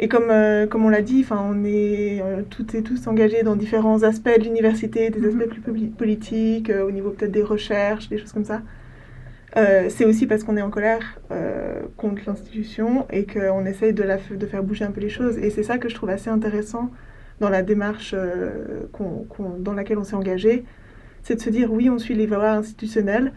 [0.00, 3.42] et comme, euh, comme on l'a dit, enfin, on est euh, toutes et tous engagés
[3.42, 8.08] dans différents aspects de l'université, des aspects plus poli- politiques, au niveau peut-être des recherches,
[8.08, 8.62] des choses comme ça.
[9.58, 14.04] Euh, c'est aussi parce qu'on est en colère euh, contre l'institution et qu'on essaye de,
[14.46, 15.36] faire bouger un peu les choses.
[15.38, 16.90] Et c'est ça que je trouve assez intéressant
[17.40, 18.86] dans la démarche euh,
[19.58, 20.64] dans laquelle on s'est engagé.
[21.22, 23.32] C'est de se dire, oui, on suit les valeurs institutionnelles.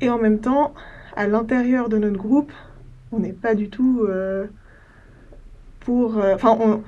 [0.00, 0.74] Et en même temps,
[1.16, 2.52] à l'intérieur de notre groupe,
[3.10, 4.06] on n'est pas du tout
[5.80, 6.16] pour...
[6.16, 6.82] Enfin,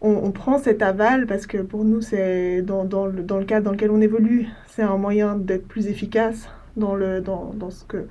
[0.00, 4.00] on, prend cet aval parce que pour nous, c'est dans le cadre dans lequel on
[4.00, 8.06] évolue, c'est un moyen d'être plus efficace dans, le, dans, dans ce que...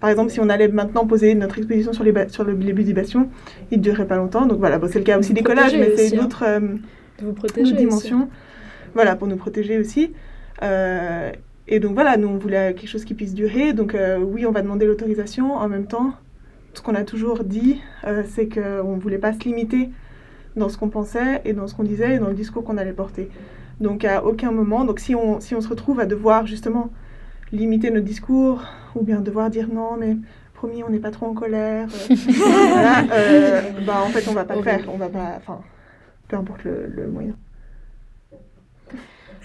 [0.00, 3.78] Par exemple, si on allait maintenant poser notre exposition sur les, sur le, les il
[3.78, 4.46] ne durerait pas longtemps.
[4.46, 6.24] Donc voilà, bon, c'est le cas aussi Vous des collages, mais c'est hein.
[6.24, 7.74] autre, euh, De vous autre protéger aussi.
[7.74, 8.28] dimension.
[8.94, 10.12] Voilà, pour nous protéger aussi.
[10.62, 11.30] Euh,
[11.66, 13.72] et donc voilà, nous, on voulait quelque chose qui puisse durer.
[13.72, 15.54] Donc euh, oui, on va demander l'autorisation.
[15.54, 16.12] En même temps,
[16.74, 19.90] ce qu'on a toujours dit, euh, c'est qu'on ne voulait pas se limiter
[20.56, 22.92] dans ce qu'on pensait et dans ce qu'on disait et dans le discours qu'on allait
[22.92, 23.30] porter.
[23.80, 26.90] Donc à aucun moment, donc si on, si on se retrouve à devoir justement
[27.52, 28.62] limiter notre discours
[28.94, 30.16] ou bien devoir dire non mais
[30.54, 34.44] promis on n'est pas trop en colère, euh, voilà, euh, bah en fait on va
[34.44, 35.60] pas le faire, on va pas, enfin
[36.28, 37.34] peu importe le, le moyen.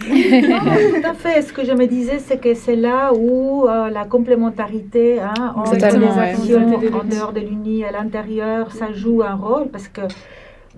[0.00, 1.42] tout à fait.
[1.42, 5.74] Ce que je me disais, c'est que c'est là où euh, la complémentarité hein, entre
[5.74, 6.18] les ouais.
[6.18, 10.00] actions en dehors de l'Uni et à l'intérieur, ça joue un rôle parce que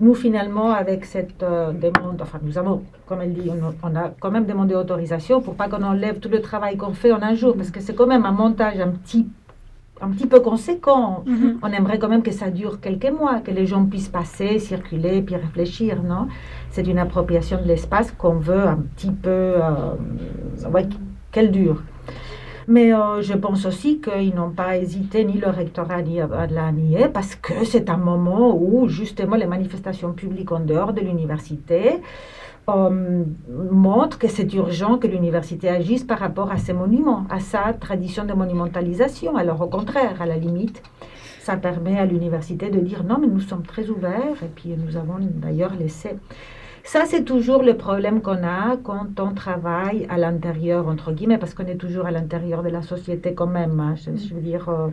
[0.01, 4.11] nous, finalement, avec cette euh, demande, enfin, nous avons, comme elle dit, on, on a
[4.19, 7.35] quand même demandé autorisation pour pas qu'on enlève tout le travail qu'on fait en un
[7.35, 9.27] jour parce que c'est quand même un montage un petit,
[10.01, 11.23] un petit peu conséquent.
[11.27, 11.59] Mhm.
[11.61, 15.21] On aimerait quand même que ça dure quelques mois, que les gens puissent passer, circuler,
[15.21, 16.27] puis réfléchir, non?
[16.71, 19.95] C'est une appropriation de l'espace qu'on veut un petit peu, euh,
[20.73, 20.87] ouais,
[21.31, 21.83] qu'elle dure.
[22.67, 26.47] Mais euh, je pense aussi qu'ils n'ont pas hésité, ni le rectorat, ni à à
[26.47, 31.01] la nier, parce que c'est un moment où justement les manifestations publiques en dehors de
[31.01, 32.01] l'université
[32.69, 33.23] euh,
[33.71, 38.23] montrent que c'est urgent que l'université agisse par rapport à ces monuments, à sa tradition
[38.25, 39.35] de monumentalisation.
[39.35, 40.81] Alors au contraire, à la limite,
[41.41, 44.95] ça permet à l'université de dire non, mais nous sommes très ouverts, et puis nous
[44.95, 46.11] avons d'ailleurs laissé.
[46.85, 51.53] Ça, c'est toujours le problème qu'on a quand on travaille à l'intérieur, entre guillemets, parce
[51.53, 53.79] qu'on est toujours à l'intérieur de la société quand même.
[53.79, 53.95] hein.
[53.95, 54.89] Je, je veux dire, euh,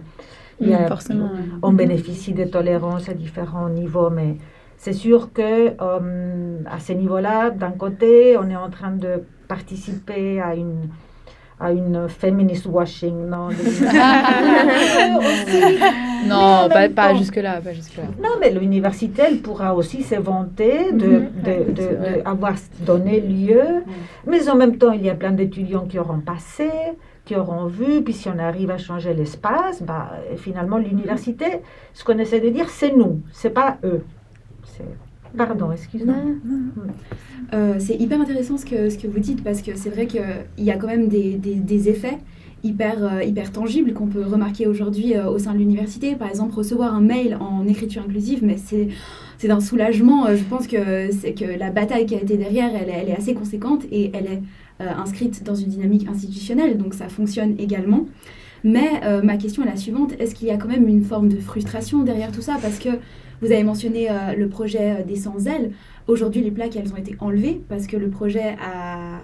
[0.72, 1.30] a- Forcément.
[1.62, 4.36] on bénéficie de tolérance à différents niveaux, mais
[4.76, 10.40] c'est sûr que euh, à ce niveau-là, d'un côté, on est en train de participer
[10.40, 10.88] à une
[11.62, 13.84] à une feminist washing, non Aussi,
[16.26, 18.04] Non, pas, jusque-là, pas jusque-là.
[18.22, 22.84] non, mais l'université, elle pourra aussi se vanter de, Mhm.
[22.86, 23.62] donné lieu.
[24.26, 26.68] Mais en même temps, il y a plein d'étudiants qui auront passé,
[27.24, 28.02] qui auront vu.
[28.02, 31.46] Puis si on arrive à changer l'espace, bah, finalement, l'université,
[31.94, 34.02] ce qu'on essaie de dire, c'est nous, c'est pas eux.
[35.36, 36.16] Pardon, excuse-moi.
[37.54, 40.24] Euh, c'est hyper intéressant ce que, ce que vous dites parce que c'est vrai qu'il
[40.58, 42.18] y a quand même des, des- des effets
[42.62, 46.14] hyper, hyper tangibles qu'on peut remarquer aujourd'hui au sein de l'université.
[46.14, 48.88] Par exemple, recevoir un mail en écriture inclusive, mais c'est
[49.38, 50.26] c'est d'un soulagement.
[50.36, 53.32] Je pense que, c'est que la bataille qui a été derrière, elle, elle est assez
[53.32, 54.42] conséquente et elle est
[54.80, 58.06] inscrite dans une dynamique institutionnelle, donc ça fonctionne également.
[58.64, 61.28] Mais euh, ma question est la suivante, est-ce qu'il y a quand même une forme
[61.28, 62.58] de frustration derrière tout ça?
[62.60, 62.90] Parce que
[63.40, 65.72] vous avez mentionné euh, le projet des sans-ailes.
[66.06, 69.18] Aujourd'hui, les plaques, elles ont été enlevées parce que le projet a, euh,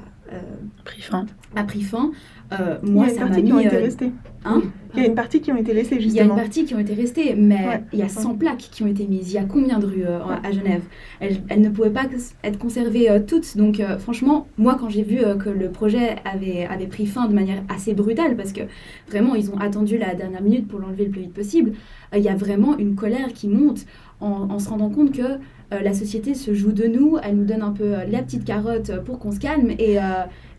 [0.84, 1.26] pris fin.
[1.54, 2.10] A pris fin.
[2.52, 3.44] Euh, moi, ça m'a mis.
[3.44, 4.12] Qui ont été restées.
[4.44, 4.62] Hein
[4.94, 6.12] il y a une partie qui ont été laissées, justement.
[6.12, 8.68] Il y a une partie qui ont été restées, mais il y a 100 plaques
[8.70, 9.32] qui ont été mises.
[9.32, 10.82] Il y a combien de rues euh, à Genève?
[11.20, 12.04] Elles, elles, ne pouvaient pas
[12.44, 13.56] être conservées euh, toutes.
[13.56, 17.62] Donc, franchement, moi, quand j'ai vu que le projet avait, avait pris fin de manière
[17.68, 18.62] assez brutale, parce que
[19.08, 21.72] vraiment, ils ont attendu la dernière minute pour l'enlever le plus vite possible,
[22.14, 23.84] il y a vraiment une colère qui monte
[24.20, 25.38] en, en se rendant compte que
[25.70, 29.18] la société se joue de nous, elle nous donne un peu la petite carotte pour
[29.18, 29.96] qu'on se calme et,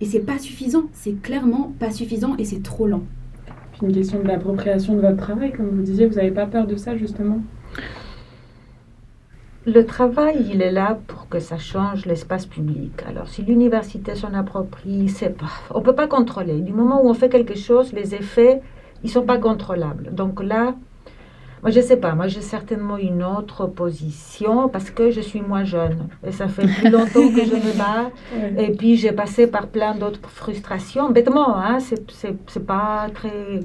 [0.01, 3.03] et c'est pas suffisant, c'est clairement pas suffisant et c'est trop lent.
[3.71, 6.67] Puis une question de l'appropriation de votre travail, comme vous disiez, vous n'avez pas peur
[6.67, 7.39] de ça justement?
[9.65, 13.03] Le travail, il est là pour que ça change l'espace public.
[13.05, 16.61] Alors, si l'université s'en approprie, c'est pas, on peut pas contrôler.
[16.61, 18.61] Du moment où on fait quelque chose, les effets,
[19.03, 20.13] ils sont pas contrôlables.
[20.13, 20.75] Donc là,
[21.63, 22.13] moi, je sais pas.
[22.13, 26.07] Moi, j'ai certainement une autre position parce que je suis moins jeune.
[26.25, 28.11] Et ça fait plus longtemps que je me bats.
[28.61, 31.09] Et puis, j'ai passé par plein d'autres frustrations.
[31.09, 33.61] Bêtement, hein, c'est pas très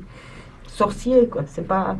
[0.66, 1.42] sorcier, quoi.
[1.46, 1.96] C'est pas...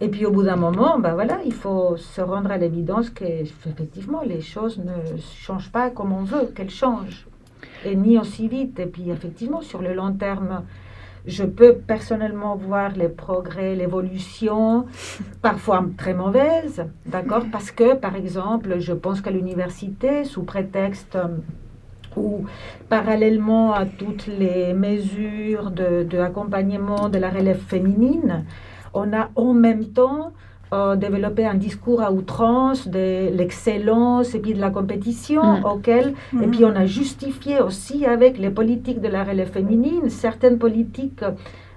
[0.00, 4.22] Et puis, au bout d'un moment, ben voilà, il faut se rendre à l'évidence qu'effectivement,
[4.26, 7.26] les choses ne changent pas comme on veut qu'elles changent.
[7.84, 8.80] Et ni aussi vite.
[8.80, 10.64] Et puis, effectivement, sur le long terme
[11.26, 14.86] je peux personnellement voir les progrès, l'évolution,
[15.40, 21.28] parfois très mauvaise, d'accord Parce que, par exemple, je pense qu'à l'université, sous prétexte euh,
[22.16, 22.44] ou
[22.88, 28.44] parallèlement à toutes les mesures de, de accompagnement de la relève féminine,
[28.92, 30.32] on a en même temps
[30.96, 35.64] développer un discours à outrance de l'excellence et puis de la compétition mm.
[35.64, 36.50] auquel et mm.
[36.50, 41.22] puis on a justifié aussi avec les politiques de la relève féminine certaines politiques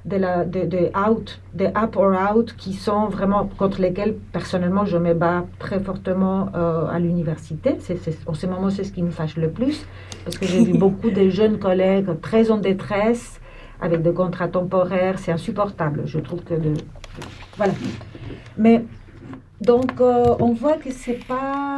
[0.08, 4.86] de la de, de out de up or out qui sont vraiment contre lesquelles personnellement
[4.86, 9.04] je me bats très fortement euh, à l'université c'est, en ce moment c'est ce qui
[9.04, 9.86] me fâche le plus
[10.23, 13.41] parce que j'ai vu beaucoup de jeunes collègues très en détresse
[13.82, 16.73] avec des contrats temporaires c'est insupportable je trouve que de
[17.58, 17.73] voilà
[18.58, 18.84] mais
[19.62, 21.77] donc, euh, on voit que c'est pas.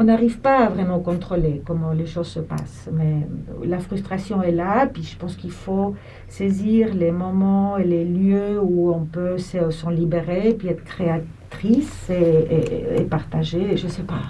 [0.00, 2.88] On n'arrive pas à vraiment contrôler comment les choses se passent.
[2.92, 3.26] Mais
[3.64, 5.96] la frustration est là, puis je pense qu'il faut
[6.28, 13.02] saisir les moments et les lieux où on peut s'en libérer, puis être créatrice et,
[13.10, 14.22] partager, je sais pas.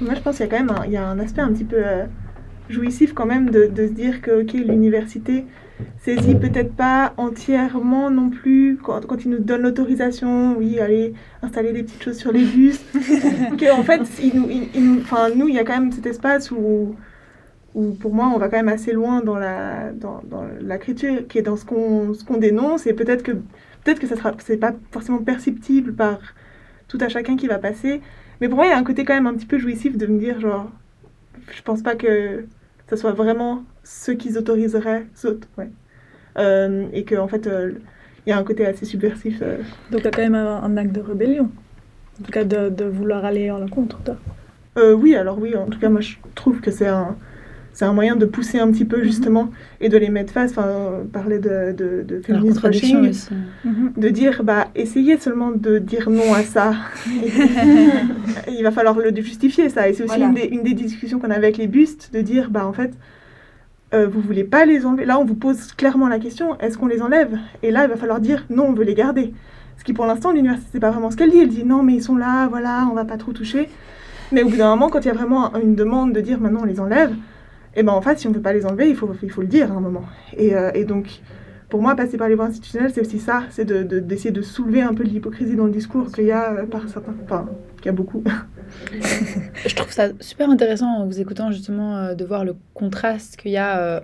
[0.00, 1.52] Moi, je pense qu'il y a quand même un, il y a un aspect un
[1.52, 2.06] petit peu euh,
[2.68, 5.44] jouissif quand même de, de se dire que, ok, l'université,
[6.02, 11.72] saisit peut-être pas entièrement non plus quand, quand ils nous donnent l'autorisation, oui, aller installer
[11.72, 12.80] des petites choses sur les bus.
[12.94, 16.94] que en fait, il nous, enfin, nous, il y a quand même cet espace où,
[17.74, 21.38] où, pour moi, on va quand même assez loin dans la, dans, dans l'écriture, qui
[21.38, 24.56] est dans ce qu'on, ce qu'on dénonce, et peut-être que, peut-être que ça sera, c'est
[24.56, 26.18] pas forcément perceptible par
[26.88, 28.00] tout à chacun qui va passer.
[28.40, 30.06] Mais pour moi, il y a un côté quand même un petit peu jouissif de
[30.06, 30.70] me dire, genre,
[31.50, 32.44] je pense pas que
[32.88, 35.06] ça soit vraiment ceux qu'ils autoriseraient,
[35.58, 35.70] ouais.
[36.38, 37.72] Euh, et qu'en en fait, euh,
[38.26, 39.40] il y a un côté assez subversif.
[39.42, 39.58] Euh.
[39.90, 41.50] Donc il y a quand même un, acte de rébellion,
[42.20, 44.16] en tout cas de, de vouloir aller en l'encontre, toi
[44.94, 47.16] Oui, alors oui, en tout cas, moi je trouve que c'est un,
[47.72, 49.04] c'est un moyen de pousser un petit peu mhm.
[49.04, 53.92] justement et de les mettre face, enfin parler de, de, de féminisme mhm.
[53.96, 56.74] de dire bah essayez seulement de dire non à ça.
[58.48, 61.30] il va falloir le justifier ça et c'est aussi une, des, une, des, discussions qu'on
[61.30, 62.92] avait avec les bustes de dire bah en fait
[63.94, 65.04] euh, vous voulez pas les enlever.
[65.04, 67.38] Là, on vous pose clairement la question est-ce qu'on les enlève?
[67.62, 69.32] Et là, il va falloir dire non, on veut les garder.
[69.78, 71.38] Ce qui, pour l'instant, l'université, c'est pas vraiment ce qu'elle dit.
[71.38, 73.68] Elle dit non, mais ils sont là, voilà, on va pas trop toucher.
[74.30, 76.60] Mais au bout d'un moment, quand il y a vraiment une demande de dire maintenant
[76.62, 77.12] on les enlève,
[77.74, 79.40] et eh ben en fait, si on veut pas les enlever, il faut, il faut
[79.40, 80.04] le dire à un moment.
[80.36, 81.22] Et, euh, et donc,
[81.72, 84.92] pour moi, passer par les voies institutionnelles, c'est aussi ça, c'est d'essayer de, soulever un
[84.92, 87.92] peu l'hypocrisie dans le discours qu'il y a euh, par certains, enfin, qu'il y a
[87.92, 88.22] beaucoup.
[89.66, 93.52] Je trouve ça super intéressant en vous écoutant justement euh, de voir le contraste qu'il
[93.52, 94.02] y a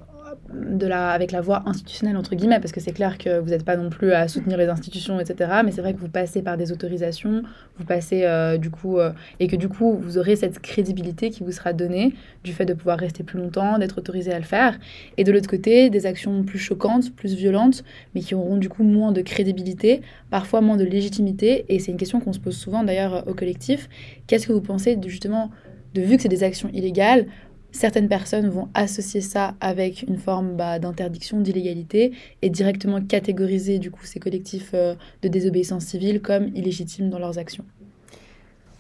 [0.53, 3.65] de la, avec la voie institutionnelle, entre guillemets, parce que c'est clair que vous n'êtes
[3.65, 5.51] pas non plus à soutenir les institutions, etc.
[5.65, 7.43] Mais c'est vrai que vous passez par des autorisations,
[7.79, 11.45] vous passez euh, du coup, euh, et que du coup, vous aurez cette crédibilité qui
[11.45, 12.15] vous sera donnée
[12.45, 14.79] du fait de pouvoir rester plus longtemps, d'être autorisé à le faire.
[15.17, 18.85] Et de l'autre côté, des actions plus choquantes, plus violentes, mais qui auront du coup
[18.85, 21.65] moins de crédibilité, parfois moins de légitimité.
[21.69, 23.89] Et c'est une question qu'on se pose souvent d'ailleurs au collectif.
[24.27, 25.51] Qu'est-ce que vous pensez justement
[25.95, 27.27] de vu que c'est des actions illégales,
[27.73, 32.13] certaines personnes vont associer ça avec une forme bah, d'interdiction, d'illégalité,
[32.43, 37.39] et directement catégoriser du coup ces collectifs euh, de désobéissance civile comme illégitimes dans leurs
[37.39, 37.65] actions.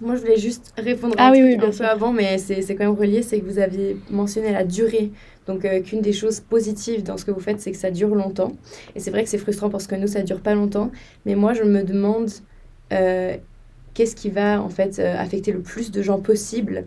[0.00, 1.84] Moi, je voulais juste répondre Ah à un oui, oui, bien un sûr.
[1.84, 5.10] peu avant, mais c'est c'est quand même relié, c'est que vous aviez mentionné la durée.
[5.46, 8.14] Donc, euh, qu'une des choses positives dans ce que vous faites, c'est que ça dure
[8.14, 8.52] longtemps.
[8.94, 10.92] Et c'est vrai que c'est frustrant parce que nous, ça dure pas longtemps.
[11.26, 12.30] Mais moi, je me demande
[12.92, 13.36] euh,
[13.94, 16.86] qu'est-ce qui va, en fait, euh, affecter le plus de gens possible.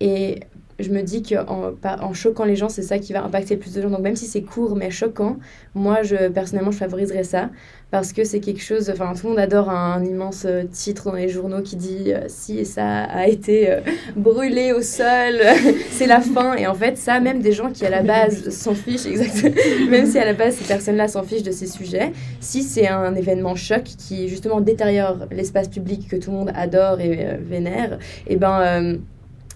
[0.00, 0.40] Et
[0.80, 3.74] je me dis qu'en en choquant les gens, c'est ça qui va impacter le plus
[3.74, 3.90] de gens.
[3.90, 5.36] Donc, même si c'est court, mais choquant,
[5.74, 7.50] moi, je, personnellement, je favoriserais ça
[7.90, 8.90] parce que c'est quelque chose.
[8.90, 12.24] Enfin, tout le monde adore un, immense euh, titre dans les journaux qui dit euh,
[12.28, 13.80] si ça a été euh,
[14.16, 15.40] brûlé au sol,
[15.90, 16.54] c'est la fin.
[16.54, 19.54] Et en fait, ça, même des gens qui à la base s'en fichent, exactement.
[19.90, 23.14] même si à la base ces personnes-là s'en fichent de ces sujets, si c'est un
[23.14, 28.36] événement choc qui justement détériore l'espace public que tout le monde adore et vénère, et
[28.36, 28.98] ben.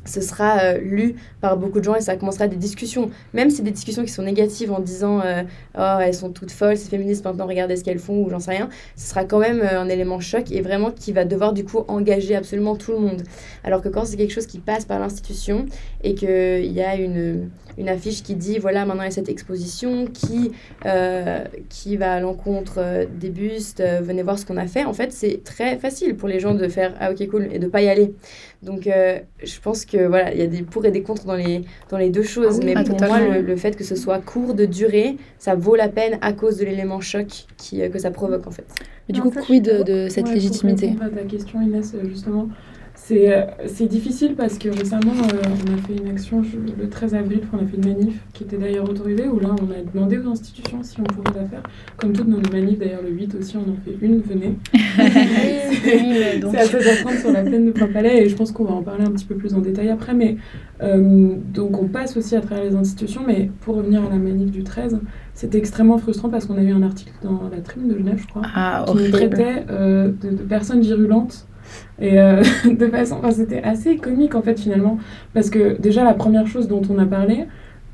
[0.05, 3.11] Ce sera euh, lu par beaucoup de gens et ça commencera des discussions.
[3.33, 5.43] Même si c'est des discussions qui sont négatives en disant euh,
[5.79, 8.53] Oh, elles sont toutes folles, ces féministes, maintenant regardez ce qu'elles font ou j'en sais
[8.53, 11.65] rien, ce sera quand même euh, un élément choc et vraiment qui va devoir du
[11.65, 13.23] coup engager absolument tout le monde.
[13.65, 15.67] Alors que quand c'est quelque chose qui passe par l'institution
[16.03, 17.49] et qu'il y a une,
[17.79, 20.53] une affiche qui dit voilà, maintenant il y a cette exposition qui,
[21.69, 25.43] qui va à l'encontre des bustes, venez voir ce qu'on a fait, en fait, c'est
[25.45, 28.15] très facile pour les gens de faire Ah, ok, cool, et de pas y aller.
[28.65, 31.35] Donc, euh, je pense que voilà, il y a des pour et des contre dans
[31.35, 32.57] les, dans les deux choses.
[32.61, 35.17] Ah oui, mais ah, pour moi, le, le fait que ce soit court de durée,
[35.39, 38.51] ça vaut la peine à cause de l'élément choc qui, euh, que ça provoque en
[38.51, 38.65] fait.
[39.09, 41.61] Mais du Non, coup, quid de, de cette Ouais, légitimité Pour répondre à ta question,
[41.61, 42.49] Inès, euh, justement,
[43.07, 46.89] c'est euh, c'est difficile parce que récemment, euh, on a fait une action je- le
[46.89, 49.83] 13 avril, on a fait une manif qui était d'ailleurs autorisée, où là, on a
[49.93, 51.63] demandé aux institutions si on pouvait la faire.
[51.99, 54.57] Comme toutes nos manifs, d'ailleurs, le 8 aussi, on en fait une, venez.
[55.85, 59.05] C'est à 16h30 sur la plaine de Plain-Palais et je pense qu'on va en parler
[59.05, 60.15] un petit peu plus en détail après.
[60.15, 60.37] Mais
[60.83, 63.23] euh, donc on passe aussi à travers les institutions.
[63.27, 64.99] Mais pour revenir à la manif du 13,
[65.35, 68.27] c'était extrêmement frustrant parce qu'on a eu un article dans la Tribune de Genève, je
[68.27, 69.13] crois, Ah, qui nous horrible.
[69.31, 71.47] traitait euh, de, de personnes virulentes.
[72.01, 74.99] Et euh, de façon, enfin, c'était assez comique en fait finalement,
[75.33, 77.47] parce que déjà la première chose dont on a parlé,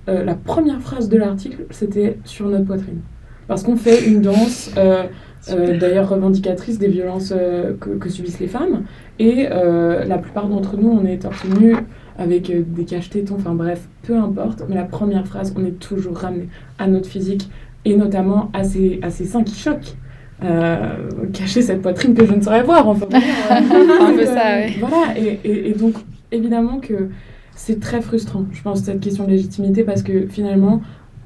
[0.09, 3.01] euh, la première phrase de l'article, c'était sur notre poitrine,
[3.49, 5.05] parce qu'on fait une danse, euh,
[5.51, 7.35] euh, d'ailleurs revendicatrice des violences
[7.81, 8.85] que, que subissent les femmes,
[9.18, 11.76] et la plupart d'entre nous, on est torse nu
[12.18, 16.16] avec des caches tétons, enfin bref, peu importe, mais la première phrase, on est toujours
[16.16, 17.51] ramené à notre physique
[17.85, 19.97] et notamment à ces, à ces seins qui choquent.
[20.43, 20.95] Euh,
[21.32, 23.07] cacher cette poitrine que je ne saurais voir, enfin.
[23.11, 23.61] voilà,
[24.09, 24.74] Un peu ça, ouais.
[24.80, 25.95] Voilà, et, et- et donc
[26.32, 27.11] évidemment que
[27.55, 30.80] c'est très frustrant, je pense, cette question de légitimité, parce que finalement,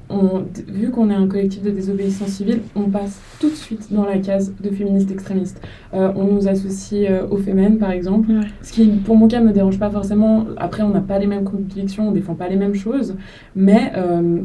[0.09, 4.05] on, vu qu'on est un collectif de désobéissance civile, on passe tout de suite dans
[4.05, 5.59] la case de féministes extrémistes.
[5.93, 8.45] Euh, on nous associe euh, aux fémènes, par exemple, Ouais.
[8.61, 10.45] ce qui, pour mon cas, me dérange pas forcément.
[10.57, 13.15] Après, on n'a pas les mêmes convictions, on défend pas les mêmes choses,
[13.55, 14.41] mais euh,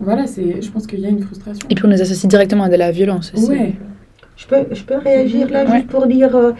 [0.00, 1.66] voilà, c'est, je pense qu'il y a une frustration.
[1.70, 3.48] Et puis on nous associe directement à de la violence aussi.
[3.48, 3.72] Ouais.
[4.36, 5.76] Je peux, je peux réagir là Ouais.
[5.76, 6.52] juste pour dire, euh,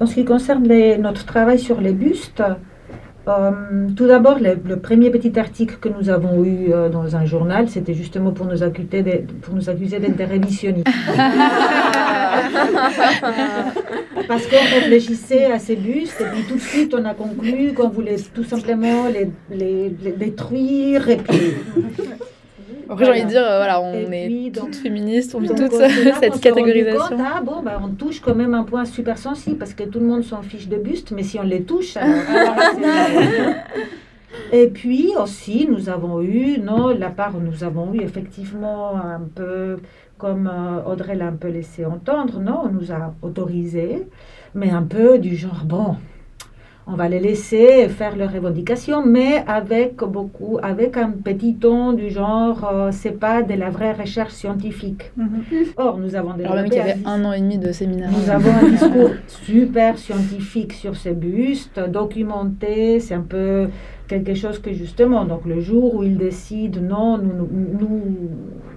[0.00, 2.42] en ce qui concerne les- notre travail sur les bustes,
[3.28, 3.50] euh,
[3.94, 7.68] tout d'abord, le, le premier petit article que nous avons eu euh, dans un journal,
[7.68, 10.86] c'était justement pour nous accuser d'être- pour nous accuser d'être des révisionnistes.
[14.28, 17.88] Parce qu'on réfléchissait à ces bustes et puis tout de suite on a conclu qu'on
[17.88, 21.54] voulait tout simplement les, les- les détruire et puis
[22.90, 25.54] Après, j'ai envie de dire, euh, voilà, on est donc- toutes féministes, on vit qu'on
[26.20, 27.16] cette catégorisation.
[27.16, 30.00] compte, ah, bon, bah, on touche quand même un point super sensible parce que tout
[30.00, 32.16] le monde s'en fiche de buste, mais si on les touche, alors,
[34.52, 39.78] Et puis aussi, nous avons eu, non, la part, nous avons eu effectivement un peu,
[40.18, 44.06] comme euh, Audrey l'a un peu laissé entendre, non, on nous a autorisé,
[44.54, 45.96] mais un peu du genre, bon,
[46.86, 52.10] on va les laisser faire leurs revendications, mais avec beaucoup, avec un petit ton du
[52.10, 55.12] genre, euh, c'est pas de la vraie recherche scientifique.
[55.16, 55.42] Mhm.
[55.76, 58.10] Or, nous avons Alors même qu'il y avait développé un an et demi de séminaire.
[58.10, 63.68] nous avons un discours super scientifique sur ces bustes, documenté, c'est un peu
[64.08, 68.02] quelque chose que justement, donc le jour où ils décident, non, nous, nous- nous-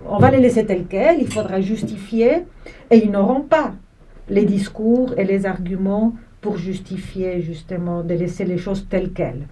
[0.08, 2.44] on va les laisser tels quels, il faudra justifier,
[2.92, 3.72] et ils n'auront pas
[4.30, 6.14] les discours et les arguments
[6.44, 9.48] pour justifier justement de laisser les choses telles quelles.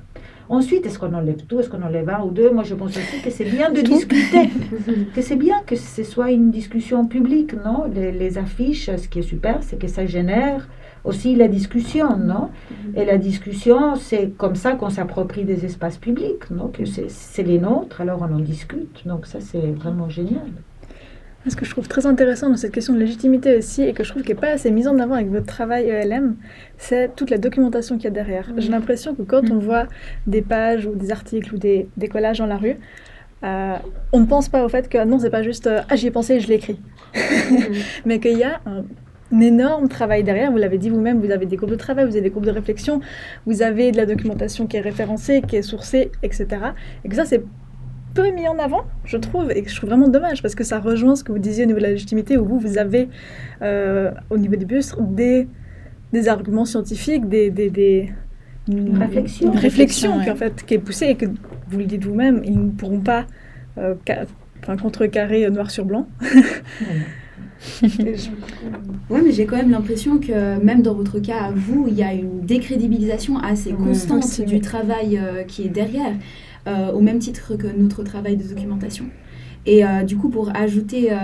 [0.49, 2.51] Ensuite, est-ce qu'on enlève tout Est-ce qu'on enlève un ou deux?
[2.51, 4.49] Moi, je pense aussi que c'est bien de discuter,
[5.15, 7.85] que c'est bien que ce soit une discussion publique, non?
[7.95, 10.67] Les, les affiches, ce qui est super, c'est que ça génère
[11.05, 12.49] aussi la discussion, non?
[12.95, 16.67] Et la discussion, c'est comme ça qu'on s'approprie des espaces publics, non?
[16.67, 19.07] Que c'est c'est les nôtres, alors on en discute.
[19.07, 20.51] Donc ça, c'est vraiment génial.
[21.47, 24.11] Ce que je trouve très intéressant dans cette question de légitimité aussi, et que je
[24.11, 26.35] trouve qui n'est pas assez mise en avant avec votre travail ELM,
[26.77, 28.51] c'est toute la documentation qu'il y a derrière.
[28.57, 29.87] J'ai l'impression que quand on voit
[30.27, 32.75] des pages ou des articles ou des, des collages dans la rue,
[33.43, 33.75] euh,
[34.13, 36.11] on ne pense pas au fait que non, c'est pas juste euh, ah j'y ai
[36.11, 36.79] pensé et je l'ai écrit,
[38.05, 38.83] mais qu'il y a un,
[39.31, 40.51] un énorme travail derrière.
[40.51, 42.51] Vous l'avez dit vous-même, vous avez des groupes de travail, vous avez des groupes de
[42.51, 43.01] réflexion,
[43.47, 46.47] vous avez de la documentation qui est référencée, qui est sourcée, etc.
[47.03, 47.43] Et que ça, c'est
[48.13, 50.79] peu mis en avant, je trouve, et que je trouve vraiment dommage parce que ça
[50.79, 53.09] rejoint ce que vous disiez au niveau de la légitimité, où vous, vous avez
[53.61, 55.47] euh, au niveau des bus des,
[56.13, 58.11] des arguments scientifiques, des, des, des
[58.67, 60.23] une réflexion, une réflexion ouais.
[60.23, 61.25] qui, en fait, qui est poussée et que
[61.69, 63.25] vous le dites vous-même, ils ne pourront pas
[63.77, 63.95] euh,
[64.81, 66.07] contrecarrer noir sur blanc.
[69.09, 72.03] Ouais, mais j'ai quand même l'impression que même dans votre cas, à vous, il y
[72.03, 74.61] a une décrédibilisation assez constante du oui.
[74.61, 76.13] travail euh, qui est derrière,
[76.67, 79.05] euh, au même titre que notre travail de documentation.
[79.67, 81.15] Et euh, du coup, pour ajouter euh,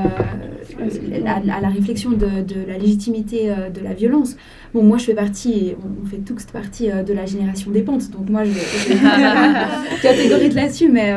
[1.26, 4.38] à, à la réflexion de, de la légitimité euh, de la violence,
[4.76, 8.12] bon, moi je fais partie, on, on fait tous partie de la génération des pentes,
[8.12, 8.62] donc moi je vais,
[10.04, 11.14] catégorique là-dessus, mais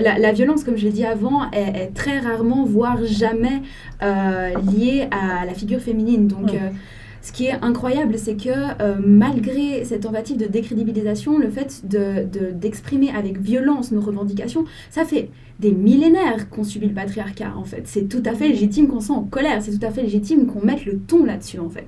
[0.00, 3.60] la, la violence, comme je l'ai dit avant, est, est très rarement, voire jamais
[4.00, 6.26] liée à la figure féminine.
[6.26, 6.58] Donc, Ouais.
[7.22, 8.50] Ce qui est incroyable, c'est que
[8.82, 14.64] euh, malgré cette tentative de décrédibilisation, le fait de- de- d'exprimer avec violence nos revendications,
[14.90, 17.82] ça fait des millénaires qu'on subit le patriarcat, en fait.
[17.84, 20.64] C'est tout à fait légitime qu'on soit en colère, c'est tout à fait légitime qu'on
[20.66, 21.86] mette le ton là-dessus, en fait.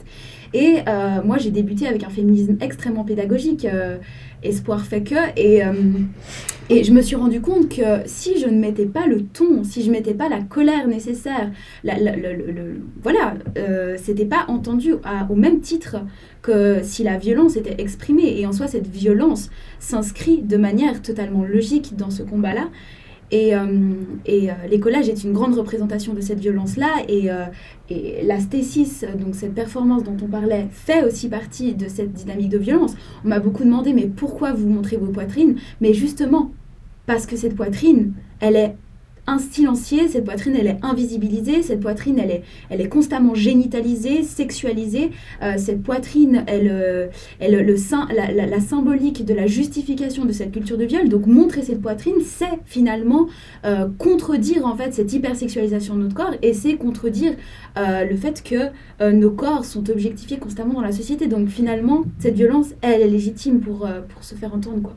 [0.54, 3.96] Et euh, moi, j'ai débuté avec un féminisme extrêmement pédagogique, euh,
[4.44, 5.72] Espoir fait que, et, euh,
[6.70, 9.82] et je me suis rendu compte que si je ne mettais pas le ton, si
[9.82, 11.50] je mettais pas la colère nécessaire,
[11.82, 12.12] la- la-
[13.02, 13.34] voilà,
[13.96, 14.94] c'était pas entendu
[15.30, 15.96] au même titre
[16.42, 18.38] que si la violence était exprimée.
[18.38, 19.48] Et en soi, cette violence
[19.80, 22.68] s'inscrit de manière totalement logique dans ce combat-là.
[23.30, 23.66] Et, euh,
[24.26, 27.02] et euh, est une grande représentation de cette violence-là.
[27.08, 27.44] Et, euh,
[27.90, 32.50] et la stésis, donc cette performance dont on parlait, fait aussi partie de cette dynamique
[32.50, 32.94] de violence.
[33.24, 35.56] On m'a beaucoup demandé, mais pourquoi vous montrez vos poitrines?
[35.80, 36.52] Mais justement,
[37.06, 38.76] parce que cette poitrine, elle est
[39.26, 45.10] insilenciée, cette poitrine, elle est invisibilisée, cette poitrine, elle est, elle est constamment génitalisée, sexualisée.
[45.42, 47.06] Euh, cette poitrine, elle, euh,
[47.40, 47.76] elle, le,
[48.14, 51.08] la, la- symbolique de la justification de cette culture de viol.
[51.08, 53.26] Donc montrer cette poitrine, c'est finalement
[53.64, 57.34] euh, contredire en fait cette hypersexualisation de notre corps et c'est contredire
[57.76, 58.70] le fait que
[59.12, 61.26] nos corps sont objectifiés constamment dans la société.
[61.26, 64.82] Donc finalement, cette violence, elle est légitime pour, pour se faire entendre.
[64.82, 64.96] Quoi.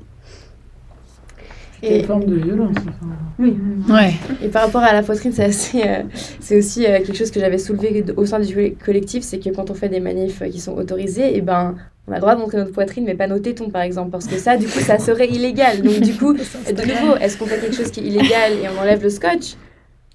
[1.82, 2.76] C'est une forme de violence.
[2.80, 3.14] enfin.
[3.40, 3.56] Oui.
[3.90, 4.14] Ouais.
[4.44, 6.02] Et par rapport à la poitrine, c'est assez, euh,
[6.40, 9.50] c'est aussi euh, quelque chose que j'avais soulevé au sein du coll- collectif, c'est que
[9.50, 11.76] quand on fait des manifs euh, qui sont autorisés, et ben,
[12.08, 14.26] on a le droit de montrer notre poitrine, mais pas nos tétons, par exemple, parce
[14.28, 15.82] que ça, du coup, ça serait illégal.
[15.82, 18.82] Donc, du coup, de nouveau, est-ce qu'on fait quelque chose qui est illégal et on
[18.82, 19.56] enlève le scotch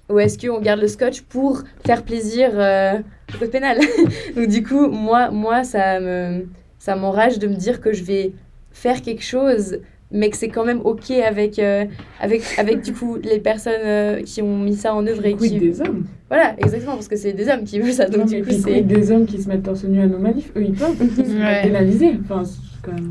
[0.09, 2.93] ou est-ce qu'on garde le scotch pour faire plaisir euh,
[3.33, 3.79] au code pénal?
[4.35, 6.45] Donc du coup, moi, moi ça me,
[6.77, 8.33] ça m'enrage de me dire que je vais
[8.73, 9.77] faire quelque chose,
[10.13, 11.85] mais que c'est quand même ok avec, euh,
[12.21, 15.59] avec, avec du coup les personnes euh, qui ont mis ça en œuvre et qui,
[15.59, 18.05] des hommes voilà, exactement, parce que c'est des hommes qui veulent ça.
[18.05, 19.99] Donc Non, du mais coup, puis c'est quid des hommes qui se mettent torse nu
[20.01, 20.95] à nos manifs Eux, ils peuvent.
[20.99, 21.61] Ils sont Ouais.
[21.61, 22.13] pénalisés.
[22.23, 22.41] Enfin,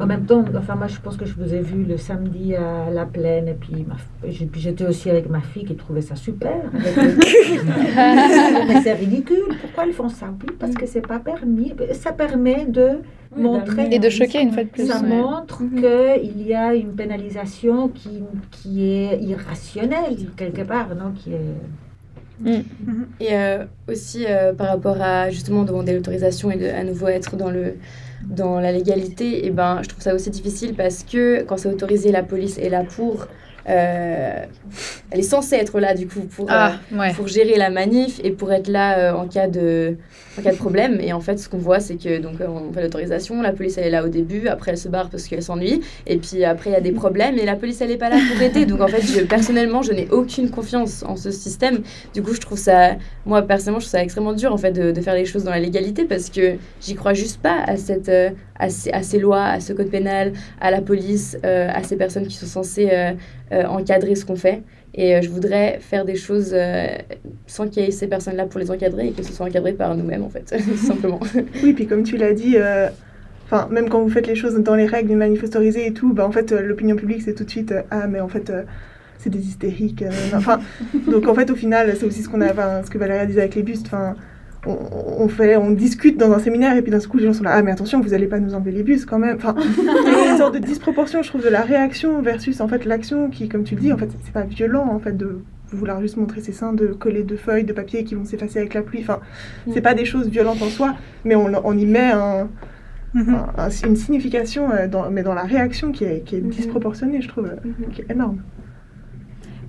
[0.01, 2.91] En même temps, enfin moi je pense que je vous ai vu le samedi à
[2.91, 3.97] la plaine et puis, ma-
[4.29, 6.53] j'étais aussi avec ma fille qui trouvait ça super.
[8.69, 9.45] Mais c'est ridicule.
[9.61, 10.27] Pourquoi ils font ça?
[10.43, 11.73] Oui, parce que c'est pas permis.
[11.93, 12.99] Ça permet de
[13.37, 14.87] Oui, montrer Et de choquer une fois de plus.
[14.87, 15.09] ça ouais.
[15.09, 21.57] montre qu'il y a une pénalisation qui, qui est irrationnelle quelque part, non qui est...
[23.21, 27.37] Et euh, aussi euh, par rapport à justement demander l'autorisation et de à nouveau être
[27.37, 27.77] dans, le,
[28.27, 32.13] dans la légalité, et ben, je trouve ça aussi difficile parce que quand c'est autorisé,
[32.13, 33.27] la police est là pour.
[33.69, 34.45] euh,
[35.11, 37.11] elle est censée être là du coup pour, Ah, ouais.
[37.11, 39.97] euh, pour gérer la manif et pour être là euh, en, cas de,
[40.39, 40.99] en cas de problème.
[41.01, 43.79] Et en fait, ce qu'on voit, c'est que donc, euh, on fait l'autorisation, la police
[43.79, 46.71] elle est là au début, après elle se barre parce qu'elle s'ennuie, et puis après
[46.71, 48.67] il y a des problèmes et la police elle est pas là pour aider.
[48.67, 51.81] Donc en fait, personnellement, je n'ai aucune confiance en ce système.
[52.15, 55.01] Du coup, je trouve ça, moi personnellement, je trouve ça extrêmement dur en fait de,
[55.03, 58.31] faire les choses dans la légalité parce que j'y crois juste pas à, cette, euh,
[58.59, 62.37] à, ces, lois, à ce code pénal, à la police, euh, à ces personnes qui
[62.37, 62.91] sont censées
[63.51, 64.63] encadrer ce qu'on fait.
[64.95, 66.87] Et euh, je voudrais faire des choses euh,
[67.47, 69.97] sans qu'il y ait ces personnes-là pour les encadrer et que ce soit encadré par
[69.97, 71.21] nous-mêmes en fait, tout simplement.
[71.63, 72.89] Oui, puis comme tu l'as dit, euh,
[73.53, 76.13] enfin, même quand vous faites les choses dans les règles d'une manif autorisée et tout,
[76.13, 78.51] bah, en fait, euh, l'opinion publique, c'est tout de suite euh, Ah, mais en fait,
[78.51, 78.63] euh,
[79.19, 80.05] c'est des hystériques.
[80.35, 80.61] Enfin,
[81.11, 83.55] donc en fait, au final, c'est aussi ce, qu'on a, ce que Valéria disait avec
[83.55, 83.87] les bustes.
[83.87, 84.15] Enfin,
[84.67, 84.77] on,
[85.19, 87.53] on fait, on discute dans un séminaire et puis d'un coup, les gens sont là
[87.55, 89.37] Ah, mais attention, vous allez pas nous enlever les bus quand même.
[89.37, 92.69] Enfin, il y a une sorte de disproportion, je trouve, de la réaction versus en
[92.69, 95.41] fait l'action qui, comme tu le dis, en fait, c'est pas violent en fait de
[95.71, 98.75] vouloir juste montrer ses seins, de coller deux feuilles de papier qui vont s'effacer avec
[98.75, 99.01] la pluie.
[99.03, 99.21] Enfin,
[99.73, 100.95] c'est pas des choses violentes en soi,
[101.25, 102.49] mais on, on y met un,
[103.15, 103.35] Mhm.
[103.59, 106.49] un- un- une signification, euh, dans, mais dans la réaction qui est, qui est Mhm.
[106.49, 107.89] disproportionnée, je trouve, euh, Mhm.
[107.93, 108.39] qui est énorme.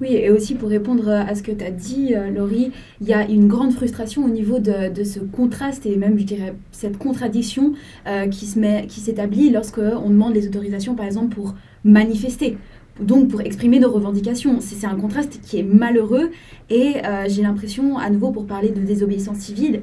[0.01, 3.13] Oui, et aussi pour répondre à ce que tu as dit, euh, Laurie, il y
[3.13, 7.73] a une grande frustration au niveau de, ce contraste et même, je dirais, cette contradiction
[8.07, 12.57] euh, qui s'établit lorsque on demande les autorisations, par exemple, pour manifester.
[12.99, 14.59] Donc pour exprimer nos revendications.
[14.59, 16.29] C'est un contraste qui est malheureux
[16.69, 19.81] et euh, j'ai l'impression, à nouveau pour parler de désobéissance civile,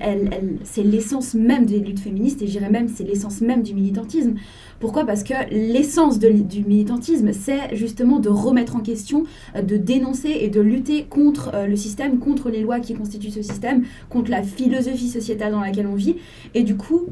[0.63, 4.35] c'est l'essence même des luttes féministes et je dirais même c'est l'essence même du militantisme.
[4.79, 5.05] Pourquoi?
[5.05, 9.25] Parce que l'essence du militantisme, c'est justement de remettre en question
[9.57, 13.31] euh, de dénoncer et de lutter contre euh, le système, contre les lois qui constituent
[13.31, 16.17] ce système, contre la philosophie sociétale dans laquelle on vit.
[16.55, 17.07] Et du coup,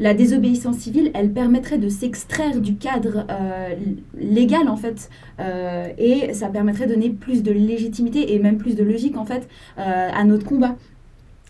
[0.00, 3.74] la désobéissance civile, elle permettrait de s'extraire du cadre euh,
[4.18, 8.74] légal en fait, euh, et ça permettrait de donner plus de légitimité et même plus
[8.74, 9.46] de logique en fait
[9.78, 10.74] euh, à notre combat.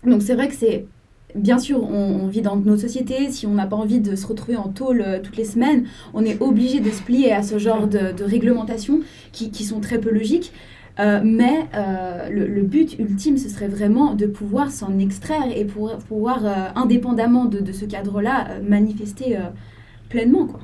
[0.05, 0.85] Donc c'est vrai que c'est
[1.33, 3.31] Bien sûr, on, vit dans nos sociétés.
[3.31, 6.41] Si on n'a pas envie de se retrouver en tôle toutes les semaines, on est
[6.41, 8.99] obligé de se plier à ce genre de, de réglementations
[9.31, 10.51] qui, qui sont très peu logiques.
[11.01, 15.65] Euh, mais euh, le, le but ultime, ce serait vraiment de pouvoir s'en extraire et
[15.65, 19.41] pour, pouvoir, euh, indépendamment de, de ce cadre-là, euh, manifester euh,
[20.09, 20.45] pleinement.
[20.47, 20.59] Quoi.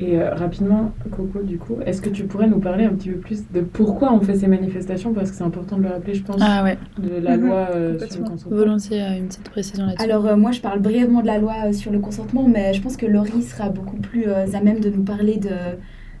[0.00, 3.18] Et euh, rapidement, Coco, du coup, est-ce que tu pourrais nous parler un petit peu
[3.18, 5.12] plus de pourquoi on fait ces manifestations?
[5.12, 7.68] Parce que c'est important de le rappeler, je pense, Ah ouais, de la Mhm, loi
[7.74, 8.56] euh, sur le consentement.
[8.58, 10.04] volontiers une petite précision là-dessus.
[10.04, 12.80] Alors euh, moi, je parle brièvement de la loi euh, sur le consentement, mais je
[12.82, 15.48] pense que Laurie sera beaucoup plus euh, à même de nous parler de,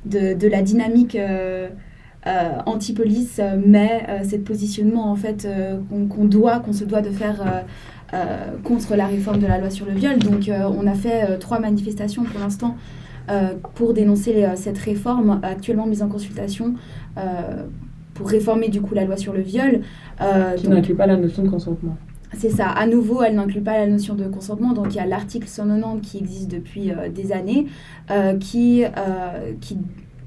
[0.06, 1.16] de, de la dynamique
[2.66, 7.00] anti-police, euh, mais euh, c'est le positionnement en fait euh, qu'on doit, qu'on se doit
[7.00, 7.64] de faire
[8.64, 10.18] contre la réforme de la loi sur le viol.
[10.18, 12.74] Donc on a fait trois manifestations pour l'instant
[13.74, 16.74] pour dénoncer cette réforme actuellement mise en consultation
[18.18, 19.80] pour réformer du coup la loi sur le viol.
[20.20, 21.96] Euh, Qui n'inclut pas la notion de consentement.
[22.34, 22.66] c'est ça.
[22.68, 24.72] À nouveau, elle n'inclut pas la notion de consentement.
[24.72, 27.66] Donc, il y a l'article 190 qui existe depuis euh, des années,
[28.10, 28.84] euh, qui,
[29.60, 29.78] qui,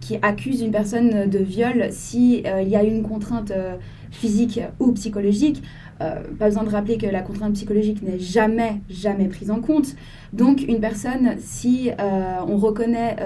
[0.01, 3.77] qui accuse une personne de viol si euh, il y a une contrainte euh,
[4.09, 5.63] physique ou psychologique.
[6.01, 9.95] Euh, pas besoin de rappeler que la contrainte psychologique n'est jamais, jamais prise en compte.
[10.33, 13.17] Donc, une personne, si on reconnaît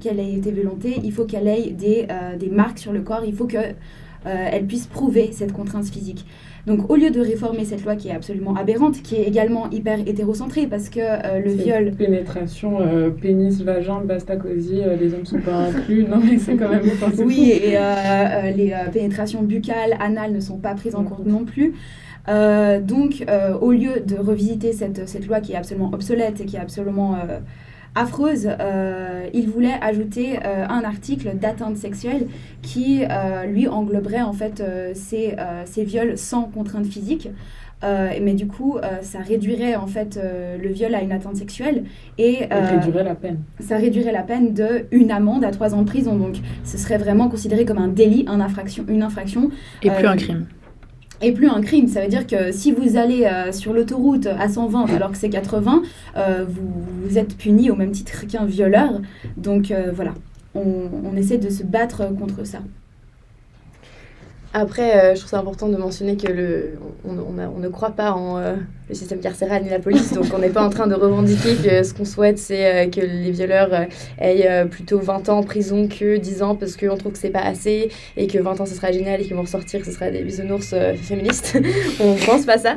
[0.00, 3.24] qu'elle a été violentée, il faut qu'elle ait des, marques sur le corps.
[3.24, 3.74] Il faut que
[4.26, 6.26] euh, elle puisse prouver cette contrainte physique.
[6.66, 10.00] Donc au lieu de réformer cette loi qui est absolument aberrante, qui est également hyper
[10.06, 11.92] hétérocentrée, parce que euh, le viol...
[11.92, 16.04] Pénétration, euh, pénis, vagin, basta cosy, euh, les hommes sont pas inclus.
[16.04, 16.82] Non, mais c'est quand même.
[17.18, 21.74] Oui, et euh, les pénétrations buccales, anales ne sont pas prises en compte non plus.
[22.28, 23.24] Donc,
[23.60, 27.16] au lieu de revisiter cette, cette loi qui est absolument obsolète et qui est absolument
[27.94, 32.26] affreuse, euh, il voulait ajouter euh, un article d'atteinte sexuelle
[32.62, 34.62] qui, euh, lui, engloberait en fait
[34.94, 37.28] ces, euh, ces viols sans contrainte physique.
[37.82, 41.36] Euh, mais du coup, euh, ça réduirait en fait euh, le viol à une atteinte
[41.36, 41.84] sexuelle
[42.18, 43.38] et euh, réduirait la peine.
[43.58, 46.14] ça réduirait la peine de une amende à trois ans de prison.
[46.16, 49.50] Donc, ce serait vraiment considéré comme un délit, un infraction, une infraction,
[49.82, 50.46] Et plus un crime.
[51.22, 51.88] Et plus un crime.
[51.88, 55.30] Ça veut dire que si vous allez euh, sur l'autoroute à 120 alors que c'est
[55.30, 55.82] 80,
[56.16, 56.70] euh, vous,
[57.04, 59.00] vous êtes puni au même titre qu'un violeur.
[59.36, 60.14] Donc euh, voilà,
[60.54, 62.58] on, on essaie de se battre contre ça.
[64.52, 66.72] Après, euh, je trouve ça important de mentionner que le,
[67.04, 68.56] on, ne croit pas en euh,
[68.88, 71.84] le système carcéral ni la police, donc on n'est pas en train de revendiquer que
[71.84, 73.70] ce qu'on souhaite, c'est euh, que les violeurs
[74.18, 77.42] aient plutôt 20 ans en prison que 10 ans parce qu'on trouve que c'est pas
[77.42, 80.24] assez et que 20 ans ce sera génial et qu'ils vont ressortir, ce sera des
[80.24, 81.56] bisounours féministes.
[82.00, 82.74] on pense pas ça.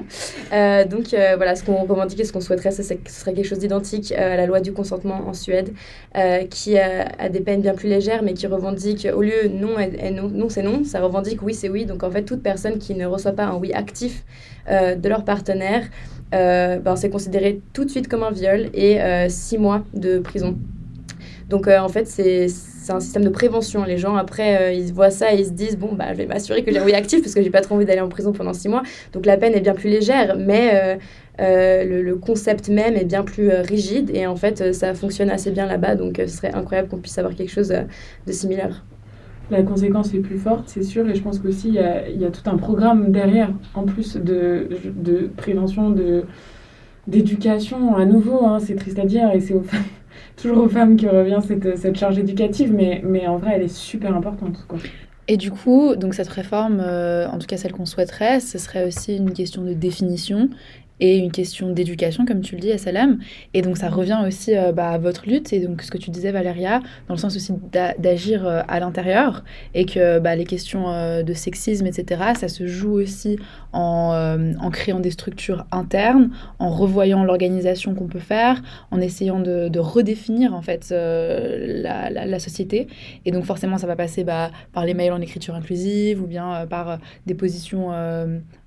[0.86, 3.60] Donc voilà, ce qu'on revendique et ce qu'on souhaiterait, c'est que ce serait quelque chose
[3.60, 5.74] d'identique à la loi du consentement en Suède,
[6.52, 9.76] qui a, des peines bien plus légères, mais qui revendique au lieu non,
[10.12, 11.86] non, non c'est non, ça revendique oui c'est oui.
[11.86, 14.24] Donc en fait, toute personne qui ne reçoit pas un oui actif
[14.70, 15.84] euh, de leur partenaire,
[16.36, 20.20] euh, ben, c'est considéré tout de suite comme un viol et euh, six mois de
[20.20, 20.58] prison.
[21.50, 22.48] Donc en fait, c'est
[22.90, 23.84] un système de prévention.
[23.84, 26.64] Les gens, après, ils voient ça et ils se disent, bon, bah, je vais m'assurer
[26.64, 28.54] que j'ai un oui actif parce que j'ai pas trop envie d'aller en prison pendant
[28.54, 28.82] six mois.
[29.12, 30.98] Donc la peine est bien plus légère, mais
[31.38, 35.96] le, concept même est bien plus rigide et en fait, ça fonctionne assez bien là-bas.
[35.96, 37.72] Donc ce serait incroyable qu'on puisse avoir quelque chose
[38.26, 38.84] de similaire.
[39.52, 42.32] La conséquence est plus forte, c'est sûr, et je pense qu'aussi il y a, y
[42.32, 44.70] tout un programme derrière, en plus de,
[45.38, 46.24] prévention, de
[47.06, 47.96] d'éducation.
[47.98, 49.56] À nouveau, hein, c'est triste à dire, et c'est
[50.38, 53.76] toujours aux femmes que revient cette, cette charge éducative, mais, mais en vrai, elle est
[53.76, 54.66] super importante.
[54.68, 54.80] Quoi.
[55.28, 58.86] Et du coup, donc cette réforme, euh, en tout cas celle qu'on souhaiterait, ce serait
[58.86, 60.50] aussi une question de définition
[61.00, 63.20] et une question d'éducation, comme tu le dis, SLM.
[63.54, 66.12] Et donc, ça revient aussi euh, bah, à votre lutte, et donc ce que tu
[66.12, 67.52] disais, Valéria, dans le sens aussi
[68.00, 72.68] d'agir euh, à l'intérieur, et que bah, les questions euh, de sexisme, etc., ça se
[72.68, 73.38] joue aussi
[73.74, 80.54] en, créant des structures internes, en revoyant l'organisation qu'on peut faire, en essayant de, redéfinir,
[80.54, 82.88] en fait, la, société.
[83.26, 86.66] Et donc, forcément, ça va passer bah, par les mails en écriture inclusive, ou bien
[86.70, 87.92] par des positions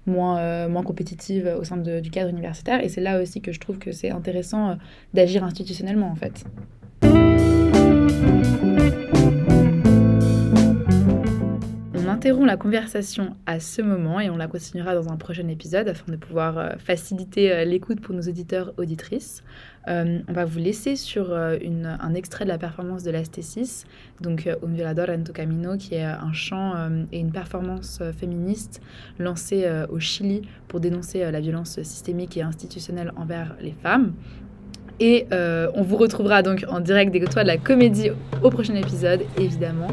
[0.06, 2.82] moins, euh, moins compétitive au sein de, du cadre universitaire.
[2.82, 4.74] Et c'est là aussi que je trouve que c'est intéressant euh,
[5.14, 6.44] d'agir institutionnellement, en fait.
[11.94, 15.88] On interrompt la conversation à ce moment et on la continuera dans un prochain épisode
[15.88, 19.42] afin de pouvoir euh, faciliter l'écoute pour nos auditeurs auditrices.
[19.88, 21.56] Euh, on va vous laisser sur euh,
[22.00, 23.84] un extrait de la performance de l'Astésis,
[24.20, 26.74] donc Un Violador en tu Camino, qui est un chant
[27.12, 28.80] et une performance féministe
[29.18, 34.12] lancée au Chili pour dénoncer la violence systémique et institutionnelle envers les femmes.
[35.00, 38.10] Et on vous retrouvera donc en direct des de la comédie
[38.42, 39.88] au prochain épisode, évidemment.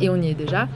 [0.00, 0.68] Et on y est déjà.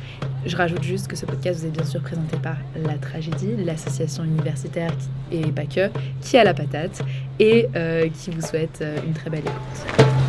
[0.44, 4.24] Je rajoute juste que ce podcast vous est bien sûr présenté par La Tragédie, l'association
[4.24, 4.92] universitaire
[5.30, 5.88] et pas que,
[6.20, 7.02] qui a la patate
[7.38, 10.21] et euh, qui vous souhaite euh, une très belle écoute.